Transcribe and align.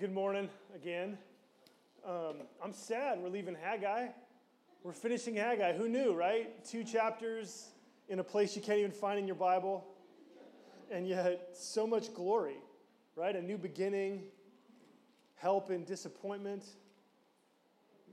good 0.00 0.14
morning 0.14 0.48
again. 0.74 1.18
Um, 2.08 2.36
I'm 2.64 2.72
sad 2.72 3.18
we're 3.18 3.28
leaving 3.28 3.54
Haggai. 3.54 4.06
We're 4.82 4.94
finishing 4.94 5.36
Haggai. 5.36 5.74
Who 5.74 5.90
knew, 5.90 6.14
right? 6.14 6.64
Two 6.64 6.84
chapters 6.84 7.68
in 8.08 8.18
a 8.18 8.24
place 8.24 8.56
you 8.56 8.62
can't 8.62 8.78
even 8.78 8.92
find 8.92 9.18
in 9.18 9.26
your 9.26 9.36
Bible, 9.36 9.86
and 10.90 11.06
yet 11.06 11.50
so 11.52 11.86
much 11.86 12.14
glory, 12.14 12.56
right? 13.14 13.36
A 13.36 13.42
new 13.42 13.58
beginning, 13.58 14.22
help 15.36 15.70
in 15.70 15.84
disappointment. 15.84 16.64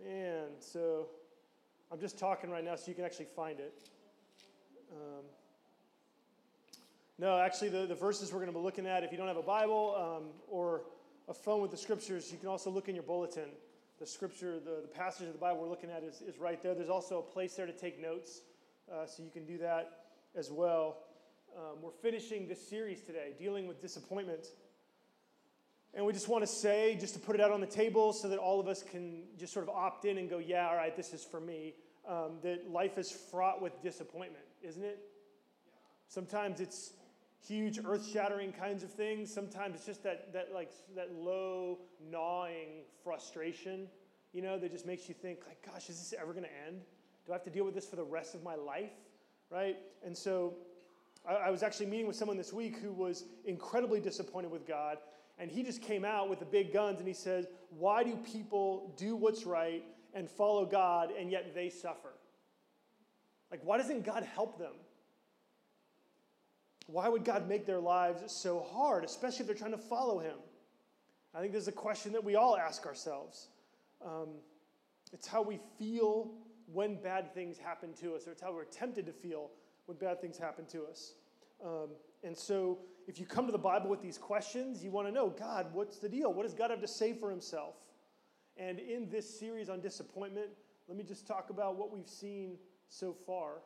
Man, 0.04 0.48
so 0.60 1.08
I'm 1.90 2.02
just 2.02 2.20
talking 2.20 2.50
right 2.50 2.66
now 2.66 2.76
so 2.76 2.90
you 2.90 2.96
can 2.96 3.06
actually 3.06 3.28
find 3.34 3.62
it. 3.62 3.82
Um, 4.92 5.24
no, 7.18 7.40
actually, 7.40 7.70
the, 7.70 7.86
the 7.86 7.96
verses 7.96 8.34
we're 8.34 8.40
going 8.40 8.52
to 8.52 8.60
be 8.60 8.62
looking 8.62 8.86
at, 8.86 9.06
if 9.06 9.14
you 9.14 9.18
don't 9.18 9.30
have 9.30 9.38
a 9.38 9.42
Bible 9.42 9.96
um, 9.98 10.24
or 10.50 10.82
a 11.28 11.34
phone 11.34 11.62
with 11.62 11.72
the 11.72 11.78
scriptures, 11.78 12.32
you 12.32 12.38
can 12.38 12.48
also 12.48 12.70
look 12.70 12.88
in 12.88 12.96
your 12.96 13.04
bulletin. 13.04 13.50
The 14.00 14.06
scripture, 14.06 14.60
the, 14.60 14.82
the 14.82 14.88
passage 14.88 15.28
of 15.28 15.34
the 15.34 15.40
Bible 15.40 15.62
we're 15.62 15.70
looking 15.70 15.90
at 15.90 16.04
is, 16.04 16.22
is 16.22 16.40
right 16.40 16.62
there. 16.62 16.74
There's 16.74 16.90
also 16.90 17.20
a 17.20 17.22
place 17.22 17.56
there 17.56 17.66
to 17.66 17.74
take 17.74 18.02
notes, 18.02 18.42
uh, 18.92 19.06
so 19.06 19.24
you 19.24 19.32
can 19.32 19.46
do 19.46 19.58
that 19.58 20.06
as 20.36 20.52
well. 20.52 20.98
Um, 21.58 21.82
we're 21.82 21.92
finishing 21.92 22.48
this 22.48 22.66
series 22.68 23.02
today, 23.02 23.34
dealing 23.40 23.68
with 23.68 23.82
disappointment. 23.82 24.48
And 25.94 26.06
we 26.06 26.14
just 26.14 26.28
want 26.28 26.44
to 26.44 26.48
say, 26.48 26.96
just 27.00 27.16
to 27.16 27.20
put 27.20 27.36
it 27.36 27.42
out 27.42 27.52
on 27.52 27.60
the 27.60 27.68
table 27.68 28.14
so 28.14 28.30
that 28.30 28.38
all 28.38 28.60
of 28.60 28.68
us 28.68 28.84
can 28.84 29.24
just 29.40 29.52
sort 29.52 29.68
of 29.68 29.76
opt 29.76 30.06
in 30.06 30.20
and 30.20 30.30
go, 30.30 30.38
yeah, 30.38 30.68
all 30.68 30.76
right, 30.76 30.96
this 30.96 31.14
is 31.14 31.24
for 31.24 31.40
me, 31.40 31.74
um, 32.08 32.34
that 32.44 32.70
life 32.70 32.98
is 32.98 33.12
fraught 33.12 33.62
with 33.62 33.82
disappointment, 33.82 34.46
isn't 34.62 34.84
it? 34.84 35.00
Sometimes 36.08 36.62
it's 36.62 36.94
huge 37.46 37.80
earth-shattering 37.84 38.54
kinds 38.54 38.84
of 38.84 38.92
things. 38.92 39.34
Sometimes 39.34 39.76
it's 39.76 39.86
just 39.86 40.04
that, 40.04 40.34
that 40.34 40.50
like 40.54 40.72
that 40.96 41.14
low 41.14 41.80
gnawing 42.12 42.84
frustration, 43.04 43.88
you 44.34 44.42
know, 44.42 44.58
that 44.60 44.72
just 44.72 44.86
makes 44.86 45.08
you 45.08 45.16
think 45.16 45.40
like, 45.48 45.66
gosh, 45.66 45.90
is 45.90 45.98
this 46.00 46.14
ever 46.20 46.34
going 46.34 46.46
to 46.46 46.66
end? 46.68 46.82
Do 47.26 47.34
I 47.34 47.36
have 47.36 47.44
to 47.44 47.50
deal 47.50 47.66
with 47.66 47.76
this 47.76 47.86
for 47.86 47.96
the 47.96 48.04
rest 48.04 48.36
of 48.36 48.44
my 48.44 48.56
life? 48.56 48.92
Right? 49.50 49.78
And 50.06 50.18
so 50.18 50.56
I, 51.28 51.36
I 51.36 51.50
was 51.50 51.64
actually 51.64 51.88
meeting 51.88 52.08
with 52.08 52.16
someone 52.16 52.38
this 52.38 52.54
week 52.54 52.78
who 52.78 52.92
was 52.92 53.26
incredibly 53.46 54.00
disappointed 54.00 54.52
with 54.52 54.68
God. 54.68 54.98
And 55.40 55.52
he 55.52 55.62
just 55.62 55.82
came 55.82 56.04
out 56.04 56.30
with 56.30 56.40
the 56.40 56.46
big 56.46 56.74
guns 56.74 57.00
and 57.00 57.08
he 57.08 57.14
says, 57.14 57.46
Why 57.78 58.04
do 58.04 58.16
people 58.16 58.94
do 58.98 59.16
what's 59.16 59.46
right 59.46 59.84
and 60.14 60.30
follow 60.30 60.66
God 60.66 61.12
and 61.18 61.32
yet 61.32 61.54
they 61.54 61.70
suffer? 61.70 62.14
Like, 63.52 63.62
why 63.64 63.78
doesn't 63.78 64.06
God 64.06 64.24
help 64.24 64.58
them? 64.58 64.74
Why 66.88 67.10
would 67.10 67.26
God 67.26 67.48
make 67.48 67.66
their 67.66 67.80
lives 67.80 68.32
so 68.32 68.66
hard, 68.72 69.04
especially 69.04 69.42
if 69.42 69.48
they're 69.48 69.56
trying 69.56 69.72
to 69.72 69.78
follow 69.78 70.20
Him? 70.20 70.38
I 71.36 71.42
think 71.42 71.54
this 71.54 71.64
is 71.64 71.68
a 71.68 71.74
question 71.74 72.14
that 72.14 72.24
we 72.24 72.36
all 72.36 72.58
ask 72.58 72.86
ourselves. 72.86 73.50
Um, 74.04 74.30
it's 75.14 75.28
how 75.28 75.42
we 75.42 75.60
feel 75.78 76.32
when 76.72 76.96
bad 77.02 77.34
things 77.34 77.58
happen 77.58 77.94
to 78.02 78.16
us, 78.16 78.28
or 78.28 78.32
it's 78.32 78.42
how 78.42 78.54
we're 78.54 78.66
tempted 78.66 79.06
to 79.06 79.12
feel 79.12 79.52
when 79.86 79.98
bad 79.98 80.22
things 80.22 80.38
happen 80.38 80.66
to 80.68 80.86
us. 80.86 81.14
Um, 81.64 81.90
and 82.24 82.38
so, 82.38 82.80
if 83.08 83.20
you 83.20 83.26
come 83.26 83.46
to 83.46 83.52
the 83.52 83.58
Bible 83.58 83.90
with 83.90 84.02
these 84.02 84.18
questions, 84.18 84.84
you 84.84 84.92
want 84.92 85.08
to 85.08 85.14
know 85.14 85.30
God, 85.30 85.68
what's 85.74 85.98
the 85.98 86.10
deal? 86.10 86.34
What 86.34 86.44
does 86.44 86.54
God 86.54 86.72
have 86.72 86.82
to 86.82 86.88
say 86.88 87.14
for 87.14 87.30
Himself? 87.30 87.76
And 88.58 88.80
in 88.80 89.10
this 89.10 89.40
series 89.40 89.70
on 89.70 89.82
disappointment, 89.82 90.50
let 90.88 90.98
me 90.98 91.04
just 91.04 91.28
talk 91.28 91.50
about 91.50 91.76
what 91.76 91.92
we've 91.92 92.08
seen 92.08 92.58
so 92.90 93.14
far. 93.26 93.62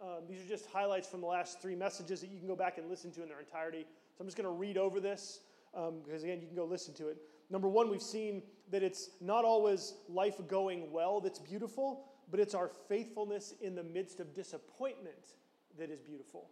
Um, 0.00 0.24
these 0.28 0.40
are 0.40 0.48
just 0.48 0.66
highlights 0.66 1.08
from 1.08 1.20
the 1.20 1.26
last 1.26 1.60
three 1.60 1.74
messages 1.74 2.20
that 2.20 2.30
you 2.30 2.38
can 2.38 2.46
go 2.46 2.54
back 2.54 2.78
and 2.78 2.88
listen 2.88 3.10
to 3.12 3.22
in 3.22 3.28
their 3.28 3.40
entirety. 3.40 3.84
So 4.16 4.22
I'm 4.22 4.26
just 4.26 4.36
going 4.36 4.48
to 4.48 4.54
read 4.54 4.78
over 4.78 5.00
this 5.00 5.40
um, 5.74 6.00
because, 6.04 6.22
again, 6.22 6.40
you 6.40 6.46
can 6.46 6.56
go 6.56 6.64
listen 6.64 6.94
to 6.94 7.08
it. 7.08 7.18
Number 7.50 7.68
one, 7.68 7.90
we've 7.90 8.02
seen 8.02 8.42
that 8.70 8.82
it's 8.82 9.10
not 9.20 9.44
always 9.44 9.94
life 10.08 10.36
going 10.46 10.92
well 10.92 11.20
that's 11.20 11.38
beautiful, 11.38 12.04
but 12.30 12.38
it's 12.38 12.54
our 12.54 12.70
faithfulness 12.88 13.54
in 13.60 13.74
the 13.74 13.82
midst 13.82 14.20
of 14.20 14.34
disappointment 14.34 15.34
that 15.78 15.90
is 15.90 16.00
beautiful. 16.00 16.50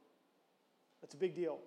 That's 1.03 1.15
a 1.15 1.19
big 1.19 1.37
deal. 1.37 1.59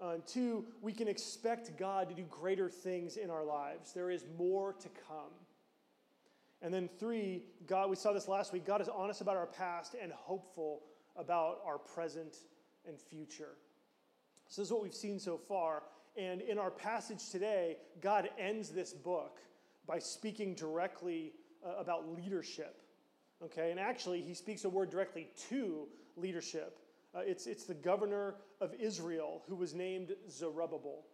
Uh, 0.00 0.16
two, 0.26 0.66
we 0.82 0.92
can 0.92 1.08
expect 1.08 1.76
God 1.78 2.08
to 2.10 2.14
do 2.14 2.24
greater 2.24 2.68
things 2.68 3.16
in 3.16 3.30
our 3.30 3.44
lives. 3.44 3.92
There 3.92 4.10
is 4.10 4.24
more 4.38 4.74
to 4.74 4.88
come. 5.08 5.32
And 6.60 6.72
then 6.72 6.88
three, 6.98 7.44
God, 7.66 7.88
we 7.90 7.96
saw 7.96 8.12
this 8.12 8.28
last 8.28 8.52
week, 8.52 8.66
God 8.66 8.80
is 8.80 8.88
honest 8.88 9.22
about 9.22 9.36
our 9.36 9.46
past 9.46 9.94
and 10.00 10.12
hopeful 10.12 10.82
about 11.18 11.60
our 11.66 11.78
present 11.78 12.36
and 12.86 13.00
future. 13.00 13.56
So, 14.48 14.62
this 14.62 14.68
is 14.68 14.72
what 14.72 14.82
we've 14.82 14.94
seen 14.94 15.18
so 15.18 15.36
far. 15.36 15.82
And 16.16 16.40
in 16.40 16.58
our 16.58 16.70
passage 16.70 17.28
today, 17.30 17.76
God 18.00 18.30
ends 18.38 18.70
this 18.70 18.92
book 18.92 19.38
by 19.86 19.98
speaking 19.98 20.54
directly 20.54 21.32
uh, 21.64 21.74
about 21.78 22.08
leadership. 22.16 22.80
Okay, 23.44 23.70
and 23.70 23.78
actually, 23.78 24.22
he 24.22 24.32
speaks 24.32 24.64
a 24.64 24.68
word 24.68 24.90
directly 24.90 25.28
to 25.50 25.86
leadership. 26.16 26.78
Uh, 27.14 27.20
it's, 27.20 27.46
it's 27.46 27.64
the 27.64 27.74
governor 27.74 28.36
of 28.60 28.72
Israel 28.80 29.42
who 29.48 29.54
was 29.54 29.74
named 29.74 30.12
Zerubbabel. 30.30 31.04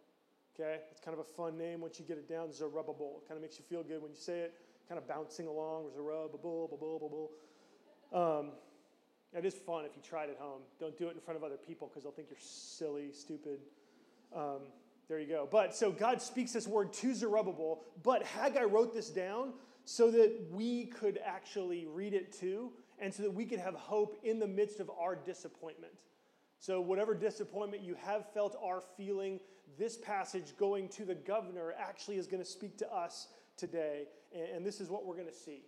Okay, 0.55 0.79
it's 0.91 1.01
kind 1.01 1.17
of 1.17 1.19
a 1.19 1.27
fun 1.27 1.57
name 1.57 1.81
once 1.81 1.99
you 1.99 2.05
get 2.05 2.17
it 2.17 2.29
down, 2.29 2.51
Zerubbabel. 2.51 3.21
It 3.23 3.27
kind 3.27 3.37
of 3.37 3.41
makes 3.41 3.57
you 3.57 3.65
feel 3.65 3.83
good 3.83 4.01
when 4.01 4.11
you 4.11 4.17
say 4.17 4.39
it, 4.41 4.53
kind 4.87 4.99
of 4.99 5.07
bouncing 5.07 5.47
along, 5.47 5.89
Zerubbabel, 5.95 7.31
um, 8.13 8.51
it 9.35 9.45
is 9.45 9.53
fun 9.53 9.85
if 9.85 9.95
you 9.95 10.01
try 10.01 10.25
it 10.25 10.29
at 10.29 10.37
home. 10.37 10.61
Don't 10.79 10.97
do 10.97 11.07
it 11.07 11.15
in 11.15 11.21
front 11.21 11.37
of 11.37 11.43
other 11.43 11.57
people 11.57 11.87
because 11.87 12.03
they'll 12.03 12.11
think 12.11 12.29
you're 12.29 12.37
silly, 12.39 13.11
stupid. 13.11 13.59
Um, 14.35 14.61
there 15.09 15.19
you 15.19 15.27
go. 15.27 15.47
But 15.51 15.75
so 15.75 15.91
God 15.91 16.21
speaks 16.21 16.51
this 16.51 16.67
word 16.67 16.93
to 16.93 17.13
Zerubbabel, 17.13 17.83
but 18.03 18.23
Haggai 18.23 18.63
wrote 18.63 18.93
this 18.93 19.09
down 19.09 19.53
so 19.85 20.11
that 20.11 20.47
we 20.51 20.85
could 20.85 21.19
actually 21.25 21.85
read 21.85 22.13
it 22.13 22.31
too, 22.31 22.71
and 22.99 23.13
so 23.13 23.23
that 23.23 23.33
we 23.33 23.45
could 23.45 23.59
have 23.59 23.73
hope 23.73 24.17
in 24.23 24.39
the 24.39 24.47
midst 24.47 24.79
of 24.79 24.89
our 24.97 25.15
disappointment. 25.15 25.93
So, 26.59 26.79
whatever 26.79 27.13
disappointment 27.13 27.83
you 27.83 27.95
have 27.95 28.31
felt 28.33 28.55
are 28.63 28.81
feeling, 28.95 29.41
this 29.77 29.97
passage 29.97 30.55
going 30.57 30.87
to 30.89 31.03
the 31.03 31.15
governor 31.15 31.73
actually 31.77 32.15
is 32.15 32.27
going 32.27 32.41
to 32.41 32.49
speak 32.49 32.77
to 32.77 32.89
us 32.93 33.27
today. 33.57 34.05
And 34.33 34.65
this 34.65 34.79
is 34.79 34.89
what 34.89 35.05
we're 35.05 35.15
going 35.15 35.27
to 35.27 35.33
see. 35.33 35.63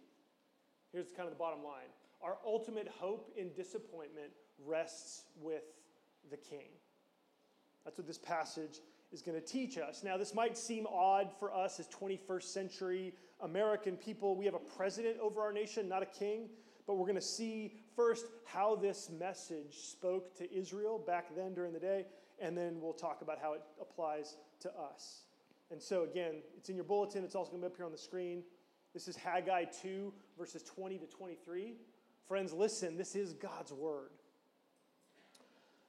Here's 0.94 1.12
kind 1.12 1.28
of 1.28 1.32
the 1.32 1.40
bottom 1.40 1.64
line 1.64 1.90
our 2.26 2.38
ultimate 2.44 2.88
hope 3.00 3.32
in 3.38 3.54
disappointment 3.54 4.32
rests 4.66 5.24
with 5.40 5.64
the 6.32 6.38
king. 6.38 6.70
That's 7.84 8.00
what 8.00 8.08
this 8.08 8.18
passage 8.18 8.80
is 9.12 9.22
going 9.22 9.40
to 9.40 9.46
teach 9.46 9.78
us. 9.78 10.04
Now, 10.04 10.18
this 10.18 10.34
might 10.34 10.58
seem 10.58 10.88
odd 10.88 11.30
for 11.40 11.54
us 11.54 11.80
as 11.80 11.88
21st 11.90 12.44
century 12.44 13.14
American 13.42 13.96
people. 13.96 14.36
We 14.36 14.46
have 14.46 14.56
a 14.56 14.60
president 14.60 15.18
over 15.22 15.42
our 15.42 15.54
nation, 15.54 15.88
not 15.88 16.02
a 16.02 16.08
king. 16.08 16.50
But 16.88 16.96
we're 16.96 17.06
going 17.06 17.16
to 17.16 17.22
see 17.22 17.74
first 17.96 18.26
how 18.46 18.76
this 18.76 19.10
message 19.20 19.76
spoke 19.76 20.36
to 20.38 20.52
Israel 20.54 21.00
back 21.00 21.36
then 21.36 21.54
during 21.54 21.74
the 21.74 21.80
day, 21.80 22.06
and 22.40 22.56
then 22.56 22.80
we'll 22.80 22.94
talk 22.94 23.22
about 23.22 23.40
how 23.40 23.54
it 23.54 23.62
applies 23.82 24.38
to 24.62 24.70
us. 24.70 25.22
And 25.72 25.82
so, 25.82 26.04
again, 26.04 26.36
it's 26.58 26.70
in 26.70 26.76
your 26.76 26.86
bulletin. 26.86 27.24
It's 27.24 27.34
also 27.34 27.52
going 27.52 27.64
to 27.64 27.70
be 27.70 27.74
up 27.74 27.78
here 27.78 27.86
on 27.86 27.92
the 27.92 27.98
screen. 27.98 28.44
This 28.94 29.08
is 29.08 29.16
Haggai 29.16 29.66
2, 29.82 30.14
verses 30.38 30.62
20 30.62 31.00
to 31.00 31.08
23. 31.08 31.76
Friends, 32.28 32.54
listen, 32.54 32.98
this 32.98 33.16
is 33.16 33.34
God's 33.34 33.72
word. 33.72 34.10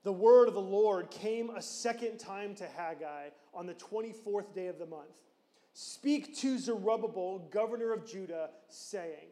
The 0.03 0.13
word 0.13 0.49
of 0.49 0.55
the 0.55 0.61
Lord 0.61 1.11
came 1.11 1.51
a 1.51 1.63
second 1.63 2.19
time 2.19 2.55
to 2.57 2.67
Haggai 2.67 3.31
on 3.55 3.67
the 3.67 3.75
24th 3.75 4.55
day 4.55 4.67
of 4.67 4.79
the 4.79 4.87
month. 4.87 5.17
Speak 5.73 6.37
to 6.39 6.59
Zerubbabel, 6.59 7.49
governor 7.51 7.93
of 7.93 8.07
Judah, 8.07 8.51
saying, 8.69 9.29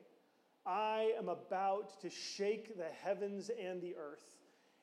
I 0.66 1.12
am 1.18 1.28
about 1.28 2.00
to 2.00 2.10
shake 2.10 2.76
the 2.76 2.88
heavens 3.02 3.50
and 3.50 3.82
the 3.82 3.94
earth, 3.96 4.36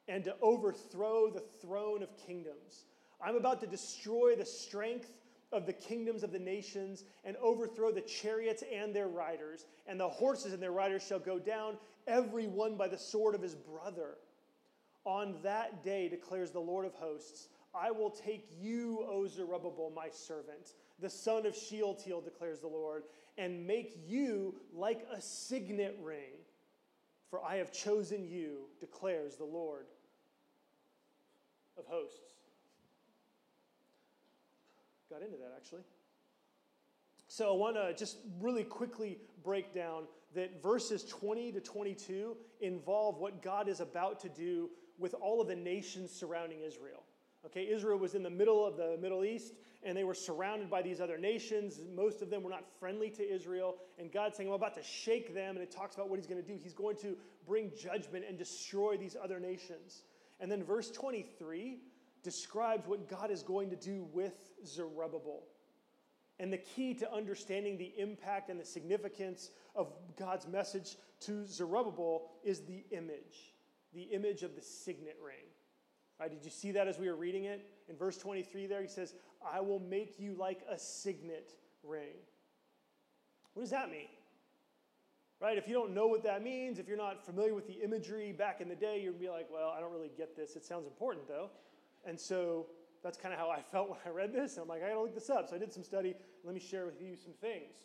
and 0.08 0.24
to 0.24 0.36
overthrow 0.42 1.30
the 1.30 1.44
throne 1.62 2.04
of 2.04 2.16
kingdoms. 2.18 2.86
I'm 3.24 3.36
about 3.36 3.60
to 3.62 3.68
destroy 3.68 4.36
the 4.36 4.46
strength 4.46 5.12
of 5.52 5.66
the 5.66 5.74
kingdoms 5.74 6.24
of 6.24 6.32
the 6.32 6.40
nations 6.40 7.04
and 7.26 7.36
overthrow 7.38 7.92
the 7.92 8.02
chariots 8.02 8.64
and 8.74 8.94
their 8.94 9.08
riders, 9.08 9.66
and 9.88 10.00
the 10.00 10.08
horses 10.08 10.54
and 10.54 10.62
their 10.62 10.72
riders 10.72 11.06
shall 11.06 11.20
go 11.20 11.38
down, 11.38 11.78
every 12.08 12.48
one 12.48 12.76
by 12.76 12.88
the 12.88 12.98
sword 12.98 13.36
of 13.36 13.42
his 13.42 13.56
brother. 13.56 14.18
On 15.04 15.36
that 15.44 15.84
day, 15.84 16.08
declares 16.08 16.52
the 16.52 16.60
Lord 16.60 16.86
of 16.86 16.94
hosts, 16.94 17.50
I 17.74 17.92
will 17.92 18.10
take 18.10 18.50
you, 18.60 19.06
O 19.10 19.28
Zerubbabel, 19.28 19.92
my 19.96 20.10
servant, 20.10 20.74
the 21.00 21.10
son 21.10 21.46
of 21.46 21.56
Shealtiel, 21.56 22.22
declares 22.22 22.60
the 22.60 22.68
Lord, 22.68 23.04
and 23.38 23.66
make 23.66 23.98
you 24.06 24.56
like 24.74 25.06
a 25.12 25.22
signet 25.22 25.98
ring. 26.02 26.34
For 27.30 27.44
I 27.44 27.56
have 27.56 27.72
chosen 27.72 28.28
you, 28.28 28.66
declares 28.80 29.38
the 29.38 29.46
Lord 29.46 29.86
of 31.78 31.86
hosts. 31.88 32.20
Got 35.10 35.22
into 35.22 35.38
that 35.38 35.54
actually. 35.56 35.84
So 37.32 37.50
I 37.50 37.56
want 37.56 37.78
to 37.78 37.94
just 37.94 38.18
really 38.42 38.66
quickly 38.66 39.18
break 39.42 39.74
down 39.74 40.04
that 40.36 40.62
verses 40.62 41.06
20 41.06 41.54
to 41.54 41.62
22 41.62 42.36
involve 42.60 43.20
what 43.20 43.42
God 43.42 43.70
is 43.70 43.80
about 43.80 44.20
to 44.20 44.28
do 44.28 44.70
with 45.00 45.14
all 45.14 45.40
of 45.40 45.48
the 45.48 45.56
nations 45.56 46.12
surrounding 46.12 46.60
Israel. 46.60 47.04
Okay, 47.46 47.70
Israel 47.70 47.98
was 47.98 48.16
in 48.16 48.22
the 48.22 48.30
middle 48.30 48.68
of 48.68 48.76
the 48.76 48.98
Middle 49.02 49.24
East, 49.24 49.54
and 49.82 49.98
they 49.98 50.04
were 50.04 50.14
surrounded 50.14 50.70
by 50.70 50.82
these 50.82 51.00
other 51.00 51.18
nations. 51.18 51.80
Most 51.96 52.22
of 52.22 52.30
them 52.30 52.44
were 52.44 52.50
not 52.50 52.66
friendly 52.82 53.10
to 53.12 53.24
Israel. 53.34 53.78
And 53.98 54.12
God's 54.12 54.36
saying, 54.36 54.50
I'm 54.50 54.56
about 54.56 54.76
to 54.76 54.84
shake 54.84 55.34
them. 55.34 55.56
And 55.56 55.64
it 55.64 55.72
talks 55.72 55.96
about 55.96 56.10
what 56.10 56.20
he's 56.20 56.28
going 56.28 56.44
to 56.44 56.46
do. 56.46 56.60
He's 56.62 56.74
going 56.74 56.98
to 56.98 57.16
bring 57.48 57.72
judgment 57.82 58.26
and 58.28 58.38
destroy 58.38 58.98
these 58.98 59.16
other 59.16 59.40
nations. 59.40 60.04
And 60.42 60.52
then 60.52 60.66
verse 60.66 60.92
23 60.92 61.78
describes 62.24 62.86
what 62.90 63.10
God 63.10 63.32
is 63.32 63.42
going 63.42 63.70
to 63.70 63.78
do 63.78 64.06
with 64.12 64.52
Zerubbabel. 64.66 65.44
And 66.42 66.52
the 66.52 66.58
key 66.58 66.96
to 66.96 67.14
understanding 67.14 67.78
the 67.78 67.94
impact 67.98 68.50
and 68.50 68.60
the 68.60 68.66
significance 68.66 69.52
of 69.76 69.94
God's 70.18 70.48
message 70.48 70.98
to 71.22 71.46
Zerubbabel 71.46 72.32
is 72.44 72.62
the 72.62 72.84
image, 72.90 73.54
the 73.94 74.02
image 74.02 74.42
of 74.42 74.56
the 74.56 74.62
signet 74.62 75.18
ring. 75.24 75.46
Right, 76.20 76.32
did 76.32 76.44
you 76.44 76.50
see 76.50 76.72
that 76.72 76.88
as 76.88 76.98
we 76.98 77.08
were 77.08 77.16
reading 77.16 77.44
it? 77.44 77.64
In 77.90 77.96
verse 77.96 78.18
23 78.18 78.66
there, 78.66 78.82
he 78.82 78.88
says, 78.88 79.14
I 79.54 79.62
will 79.62 79.80
make 79.80 80.20
you 80.20 80.34
like 80.34 80.62
a 80.68 80.80
signet 80.80 81.54
ring. 81.84 82.18
What 83.54 83.62
does 83.62 83.72
that 83.72 83.92
mean? 83.92 84.10
Right? 85.40 85.60
If 85.60 85.68
you 85.68 85.76
don't 85.76 85.94
know 85.94 86.08
what 86.08 86.24
that 86.24 86.42
means, 86.42 86.80
if 86.80 86.88
you're 86.88 86.98
not 86.98 87.24
familiar 87.24 87.54
with 87.54 87.68
the 87.68 87.84
imagery 87.84 88.32
back 88.32 88.62
in 88.62 88.68
the 88.68 88.76
day, 88.76 89.06
to 89.06 89.12
be 89.12 89.30
like, 89.30 89.48
well, 89.54 89.72
I 89.78 89.80
don't 89.80 89.92
really 89.92 90.12
get 90.18 90.36
this. 90.36 90.56
It 90.56 90.66
sounds 90.66 90.88
important, 90.88 91.28
though. 91.28 91.52
And 92.04 92.20
so 92.20 92.66
that's 93.04 93.18
kind 93.18 93.34
of 93.34 93.40
how 93.40 93.50
I 93.50 93.62
felt 93.72 93.90
when 93.90 94.00
I 94.06 94.10
read 94.10 94.34
this. 94.34 94.58
I'm 94.58 94.68
like, 94.68 94.84
I 94.84 94.90
got 94.90 94.96
to 94.96 95.02
look 95.02 95.14
this 95.14 95.30
up. 95.30 95.50
So 95.50 95.56
I 95.56 95.60
did 95.60 95.74
some 95.74 95.84
study. 95.84 96.16
Let 96.44 96.54
me 96.54 96.60
share 96.60 96.86
with 96.86 97.02
you 97.02 97.16
some 97.16 97.34
things. 97.34 97.76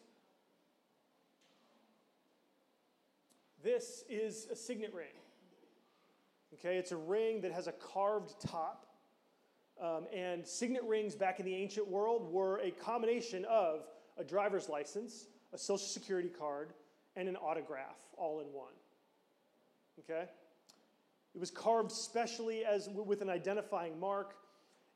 This 3.63 4.05
is 4.09 4.47
a 4.51 4.57
signet 4.57 4.95
ring. 4.95 5.09
Okay, 6.55 6.77
it's 6.77 6.93
a 6.93 6.97
ring 6.97 7.41
that 7.43 7.53
has 7.53 7.67
a 7.67 7.73
carved 7.73 8.41
top. 8.41 8.87
Um, 9.81 10.07
and 10.15 10.47
signet 10.47 10.85
rings 10.85 11.15
back 11.15 11.39
in 11.39 11.45
the 11.45 11.55
ancient 11.55 11.87
world 11.87 12.33
were 12.33 12.59
a 12.61 12.71
combination 12.71 13.45
of 13.45 13.81
a 14.17 14.25
driver's 14.25 14.69
license, 14.69 15.27
a 15.53 15.59
social 15.59 15.87
security 15.87 16.31
card, 16.31 16.73
and 17.15 17.29
an 17.29 17.37
autograph 17.37 17.99
all 18.17 18.41
in 18.41 18.47
one. 18.47 18.73
Okay? 19.99 20.29
It 21.35 21.39
was 21.39 21.51
carved 21.51 21.93
specially 21.93 22.65
as 22.65 22.89
with 22.89 23.21
an 23.21 23.29
identifying 23.29 24.01
mark. 24.01 24.37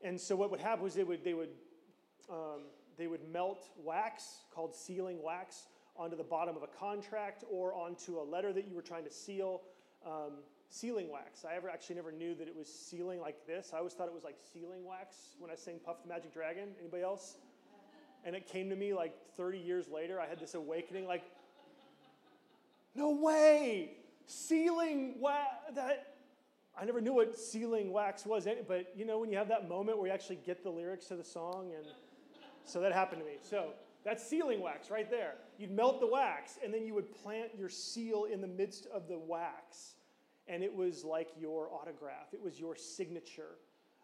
And 0.00 0.18
so 0.18 0.34
what 0.36 0.50
would 0.50 0.60
happen 0.60 0.82
was 0.82 0.94
they 0.94 1.04
would, 1.04 1.22
they 1.22 1.34
would, 1.34 1.50
um, 2.30 2.62
they 3.00 3.06
would 3.06 3.28
melt 3.32 3.68
wax 3.82 4.44
called 4.54 4.74
sealing 4.74 5.22
wax 5.22 5.68
onto 5.96 6.16
the 6.16 6.24
bottom 6.24 6.56
of 6.56 6.62
a 6.62 6.66
contract 6.66 7.44
or 7.50 7.74
onto 7.74 8.18
a 8.18 8.22
letter 8.22 8.52
that 8.52 8.68
you 8.68 8.74
were 8.74 8.82
trying 8.82 9.04
to 9.04 9.10
seal. 9.10 9.62
Um, 10.04 10.32
sealing 10.70 11.10
wax. 11.10 11.44
I 11.44 11.56
ever 11.56 11.68
actually 11.68 11.96
never 11.96 12.12
knew 12.12 12.34
that 12.36 12.46
it 12.46 12.56
was 12.56 12.72
sealing 12.72 13.20
like 13.20 13.46
this. 13.46 13.72
I 13.74 13.78
always 13.78 13.92
thought 13.92 14.06
it 14.06 14.14
was 14.14 14.24
like 14.24 14.36
sealing 14.52 14.84
wax 14.84 15.16
when 15.38 15.50
I 15.50 15.56
sang 15.56 15.80
Puff 15.84 16.02
the 16.02 16.08
Magic 16.08 16.32
Dragon. 16.32 16.68
Anybody 16.80 17.02
else? 17.02 17.36
And 18.24 18.36
it 18.36 18.46
came 18.46 18.70
to 18.70 18.76
me 18.76 18.94
like 18.94 19.14
30 19.36 19.58
years 19.58 19.88
later. 19.88 20.20
I 20.20 20.26
had 20.26 20.38
this 20.38 20.54
awakening 20.54 21.06
like, 21.06 21.24
no 22.94 23.10
way! 23.10 23.96
Sealing 24.26 25.16
wax, 25.20 25.48
that, 25.74 26.14
I 26.80 26.84
never 26.84 27.00
knew 27.00 27.12
what 27.12 27.36
sealing 27.36 27.92
wax 27.92 28.24
was, 28.24 28.46
but 28.68 28.92
you 28.96 29.04
know 29.04 29.18
when 29.18 29.30
you 29.30 29.38
have 29.38 29.48
that 29.48 29.68
moment 29.68 29.98
where 29.98 30.06
you 30.06 30.12
actually 30.12 30.38
get 30.46 30.62
the 30.62 30.70
lyrics 30.70 31.06
to 31.06 31.16
the 31.16 31.24
song, 31.24 31.72
and 31.76 31.86
so 32.70 32.80
that 32.80 32.92
happened 32.92 33.22
to 33.22 33.26
me. 33.26 33.38
So 33.42 33.70
that's 34.04 34.24
sealing 34.24 34.60
wax 34.60 34.90
right 34.90 35.10
there. 35.10 35.34
You'd 35.58 35.70
melt 35.70 36.00
the 36.00 36.06
wax, 36.06 36.58
and 36.64 36.72
then 36.72 36.86
you 36.86 36.94
would 36.94 37.14
plant 37.22 37.50
your 37.58 37.68
seal 37.68 38.26
in 38.32 38.40
the 38.40 38.48
midst 38.48 38.86
of 38.86 39.08
the 39.08 39.18
wax 39.18 39.94
and 40.50 40.64
it 40.64 40.74
was 40.74 41.04
like 41.04 41.28
your 41.38 41.70
autograph, 41.72 42.32
it 42.32 42.42
was 42.42 42.58
your 42.58 42.74
signature. 42.74 43.56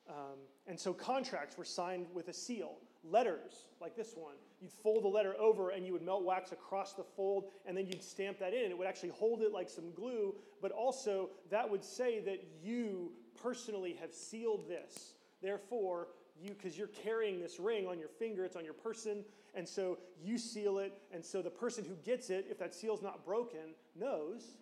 Um, 0.09 0.39
and 0.69 0.79
so 0.79 0.93
contracts 0.93 1.59
were 1.59 1.65
signed 1.65 2.07
with 2.15 2.29
a 2.29 2.33
seal. 2.33 2.77
Letters, 3.03 3.67
like 3.81 3.97
this 3.97 4.15
one, 4.15 4.37
you'd 4.61 4.73
fold 4.73 5.03
the 5.03 5.09
letter 5.09 5.35
over 5.41 5.71
and 5.71 5.85
you 5.85 5.93
would 5.93 6.03
melt 6.03 6.25
wax 6.25 6.53
across 6.53 6.93
the 6.93 7.03
fold, 7.03 7.47
and 7.67 7.77
then 7.77 7.87
you'd 7.87 8.03
stamp 8.03 8.39
that 8.39 8.55
in. 8.55 8.71
It 8.71 8.79
would 8.79 8.87
actually 8.87 9.11
hold 9.11 9.43
it 9.43 9.53
like 9.53 9.69
some 9.69 9.93
glue, 9.93 10.37
but 10.63 10.71
also 10.71 11.31
that 11.51 11.69
would 11.69 11.85
say 11.85 12.21
that 12.21 12.45
you 12.63 13.11
personally 13.43 13.97
have 14.01 14.13
sealed 14.13 14.69
this. 14.69 15.15
Therefore, 15.43 16.09
you, 16.41 16.51
because 16.51 16.77
you're 16.77 16.89
carrying 16.89 17.41
this 17.41 17.59
ring 17.59 17.87
on 17.87 17.99
your 17.99 18.09
finger, 18.09 18.45
it's 18.45 18.57
on 18.57 18.65
your 18.65 18.75
person, 18.75 19.25
and 19.55 19.69
so 19.69 19.99
you 20.23 20.39
seal 20.39 20.79
it, 20.79 20.93
and 21.13 21.25
so 21.25 21.43
the 21.43 21.51
person 21.51 21.85
who 21.85 21.95
gets 22.05 22.31
it, 22.31 22.47
if 22.51 22.59
that 22.59 22.75
seal's 22.75 23.03
not 23.03 23.25
broken, 23.25 23.75
knows 23.99 24.57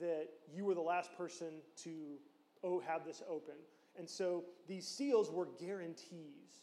that 0.00 0.28
you 0.52 0.64
were 0.64 0.74
the 0.74 0.80
last 0.80 1.16
person 1.16 1.60
to 1.76 2.18
oh, 2.64 2.80
have 2.80 3.04
this 3.04 3.22
open. 3.28 3.54
And 3.96 4.08
so 4.08 4.44
these 4.68 4.86
seals 4.86 5.30
were 5.30 5.48
guarantees. 5.60 6.62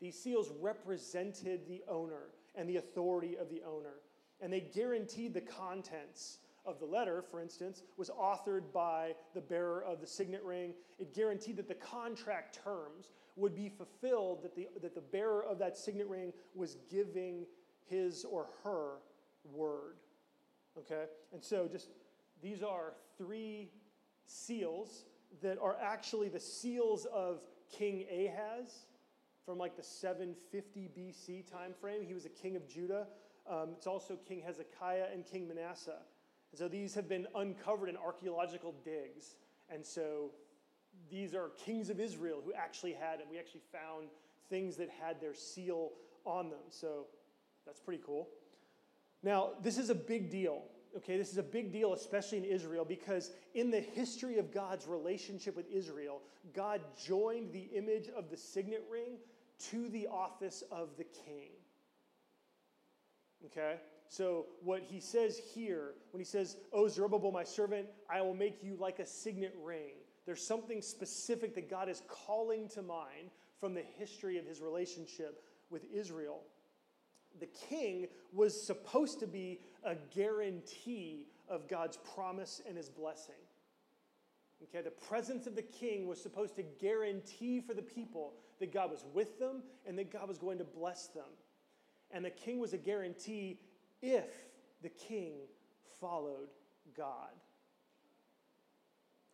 These 0.00 0.18
seals 0.18 0.50
represented 0.60 1.66
the 1.66 1.82
owner 1.88 2.30
and 2.54 2.68
the 2.68 2.76
authority 2.76 3.36
of 3.36 3.48
the 3.50 3.62
owner. 3.66 4.00
And 4.40 4.52
they 4.52 4.60
guaranteed 4.60 5.34
the 5.34 5.40
contents 5.40 6.38
of 6.68 6.78
the 6.78 6.86
letter, 6.86 7.22
for 7.22 7.40
instance, 7.40 7.82
was 7.96 8.10
authored 8.10 8.72
by 8.72 9.14
the 9.34 9.40
bearer 9.40 9.82
of 9.82 10.00
the 10.00 10.06
signet 10.06 10.42
ring. 10.44 10.74
It 10.98 11.14
guaranteed 11.14 11.56
that 11.56 11.68
the 11.68 11.74
contract 11.74 12.60
terms 12.62 13.10
would 13.36 13.54
be 13.54 13.68
fulfilled, 13.68 14.42
that 14.42 14.54
the, 14.54 14.68
that 14.82 14.94
the 14.94 15.00
bearer 15.00 15.44
of 15.44 15.58
that 15.60 15.76
signet 15.76 16.08
ring 16.08 16.32
was 16.54 16.76
giving 16.90 17.46
his 17.86 18.24
or 18.24 18.48
her 18.64 18.98
word. 19.44 19.96
Okay? 20.76 21.04
And 21.32 21.42
so 21.42 21.68
just 21.70 21.88
these 22.42 22.62
are 22.62 22.94
three 23.16 23.70
seals 24.26 25.06
that 25.42 25.58
are 25.58 25.76
actually 25.80 26.28
the 26.28 26.40
seals 26.40 27.06
of 27.06 27.40
King 27.70 28.04
Ahaz 28.10 28.86
from 29.44 29.58
like 29.58 29.76
the 29.76 29.82
750 29.82 30.90
BC 30.96 31.50
time 31.50 31.72
frame. 31.80 32.02
He 32.06 32.14
was 32.14 32.26
a 32.26 32.30
king 32.30 32.56
of 32.56 32.68
Judah. 32.68 33.06
Um, 33.48 33.70
it's 33.76 33.86
also 33.86 34.16
King 34.28 34.42
Hezekiah 34.44 35.06
and 35.12 35.24
King 35.24 35.48
Manasseh. 35.48 36.00
And 36.52 36.58
so 36.58 36.68
these 36.68 36.94
have 36.94 37.08
been 37.08 37.26
uncovered 37.34 37.88
in 37.88 37.96
archaeological 37.96 38.74
digs. 38.84 39.36
And 39.70 39.84
so 39.84 40.30
these 41.10 41.34
are 41.34 41.50
kings 41.64 41.90
of 41.90 42.00
Israel 42.00 42.40
who 42.44 42.52
actually 42.52 42.92
had, 42.92 43.20
and 43.20 43.30
we 43.30 43.38
actually 43.38 43.62
found 43.72 44.08
things 44.48 44.76
that 44.76 44.88
had 44.88 45.20
their 45.20 45.34
seal 45.34 45.92
on 46.24 46.50
them. 46.50 46.60
So 46.70 47.06
that's 47.66 47.80
pretty 47.80 48.02
cool. 48.04 48.28
Now, 49.22 49.50
this 49.62 49.78
is 49.78 49.90
a 49.90 49.94
big 49.94 50.30
deal 50.30 50.62
okay, 50.96 51.16
this 51.16 51.30
is 51.30 51.38
a 51.38 51.42
big 51.42 51.72
deal, 51.72 51.92
especially 51.92 52.38
in 52.38 52.44
Israel, 52.44 52.84
because 52.84 53.30
in 53.54 53.70
the 53.70 53.80
history 53.80 54.38
of 54.38 54.52
God's 54.52 54.86
relationship 54.86 55.56
with 55.56 55.70
Israel, 55.70 56.22
God 56.54 56.80
joined 57.02 57.52
the 57.52 57.68
image 57.74 58.08
of 58.16 58.30
the 58.30 58.36
signet 58.36 58.84
ring 58.90 59.18
to 59.70 59.88
the 59.88 60.06
office 60.06 60.62
of 60.70 60.90
the 60.96 61.04
king. 61.04 61.50
Okay? 63.46 63.76
So, 64.08 64.46
what 64.62 64.82
he 64.82 65.00
says 65.00 65.40
here, 65.54 65.94
when 66.12 66.20
he 66.20 66.24
says, 66.24 66.56
O 66.72 66.88
Zerubbabel, 66.88 67.30
my 67.30 67.44
servant, 67.44 67.86
I 68.10 68.22
will 68.22 68.34
make 68.34 68.62
you 68.62 68.76
like 68.80 68.98
a 68.98 69.06
signet 69.06 69.54
ring, 69.62 69.92
there's 70.24 70.46
something 70.46 70.80
specific 70.80 71.54
that 71.54 71.70
God 71.70 71.88
is 71.88 72.02
calling 72.08 72.68
to 72.70 72.82
mind 72.82 73.30
from 73.60 73.74
the 73.74 73.84
history 73.98 74.38
of 74.38 74.46
his 74.46 74.60
relationship 74.60 75.42
with 75.70 75.84
Israel 75.92 76.40
the 77.40 77.46
king 77.46 78.06
was 78.32 78.60
supposed 78.60 79.20
to 79.20 79.26
be 79.26 79.60
a 79.84 79.94
guarantee 80.14 81.26
of 81.48 81.68
God's 81.68 81.98
promise 82.14 82.60
and 82.66 82.76
his 82.76 82.88
blessing. 82.88 83.34
Okay, 84.62 84.82
the 84.82 84.90
presence 84.90 85.46
of 85.46 85.54
the 85.54 85.62
king 85.62 86.06
was 86.06 86.20
supposed 86.20 86.56
to 86.56 86.64
guarantee 86.80 87.60
for 87.60 87.74
the 87.74 87.82
people 87.82 88.34
that 88.58 88.72
God 88.72 88.90
was 88.90 89.04
with 89.14 89.38
them 89.38 89.62
and 89.86 89.96
that 89.98 90.12
God 90.12 90.26
was 90.26 90.36
going 90.36 90.58
to 90.58 90.64
bless 90.64 91.06
them. 91.08 91.28
And 92.10 92.24
the 92.24 92.30
king 92.30 92.58
was 92.58 92.72
a 92.72 92.78
guarantee 92.78 93.60
if 94.02 94.30
the 94.82 94.88
king 94.88 95.34
followed 96.00 96.48
God. 96.96 97.30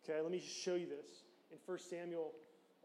Okay, 0.03 0.21
let 0.21 0.31
me 0.31 0.39
just 0.39 0.55
show 0.55 0.75
you 0.75 0.87
this. 0.87 1.23
In 1.51 1.57
1 1.65 1.79
Samuel 1.79 2.33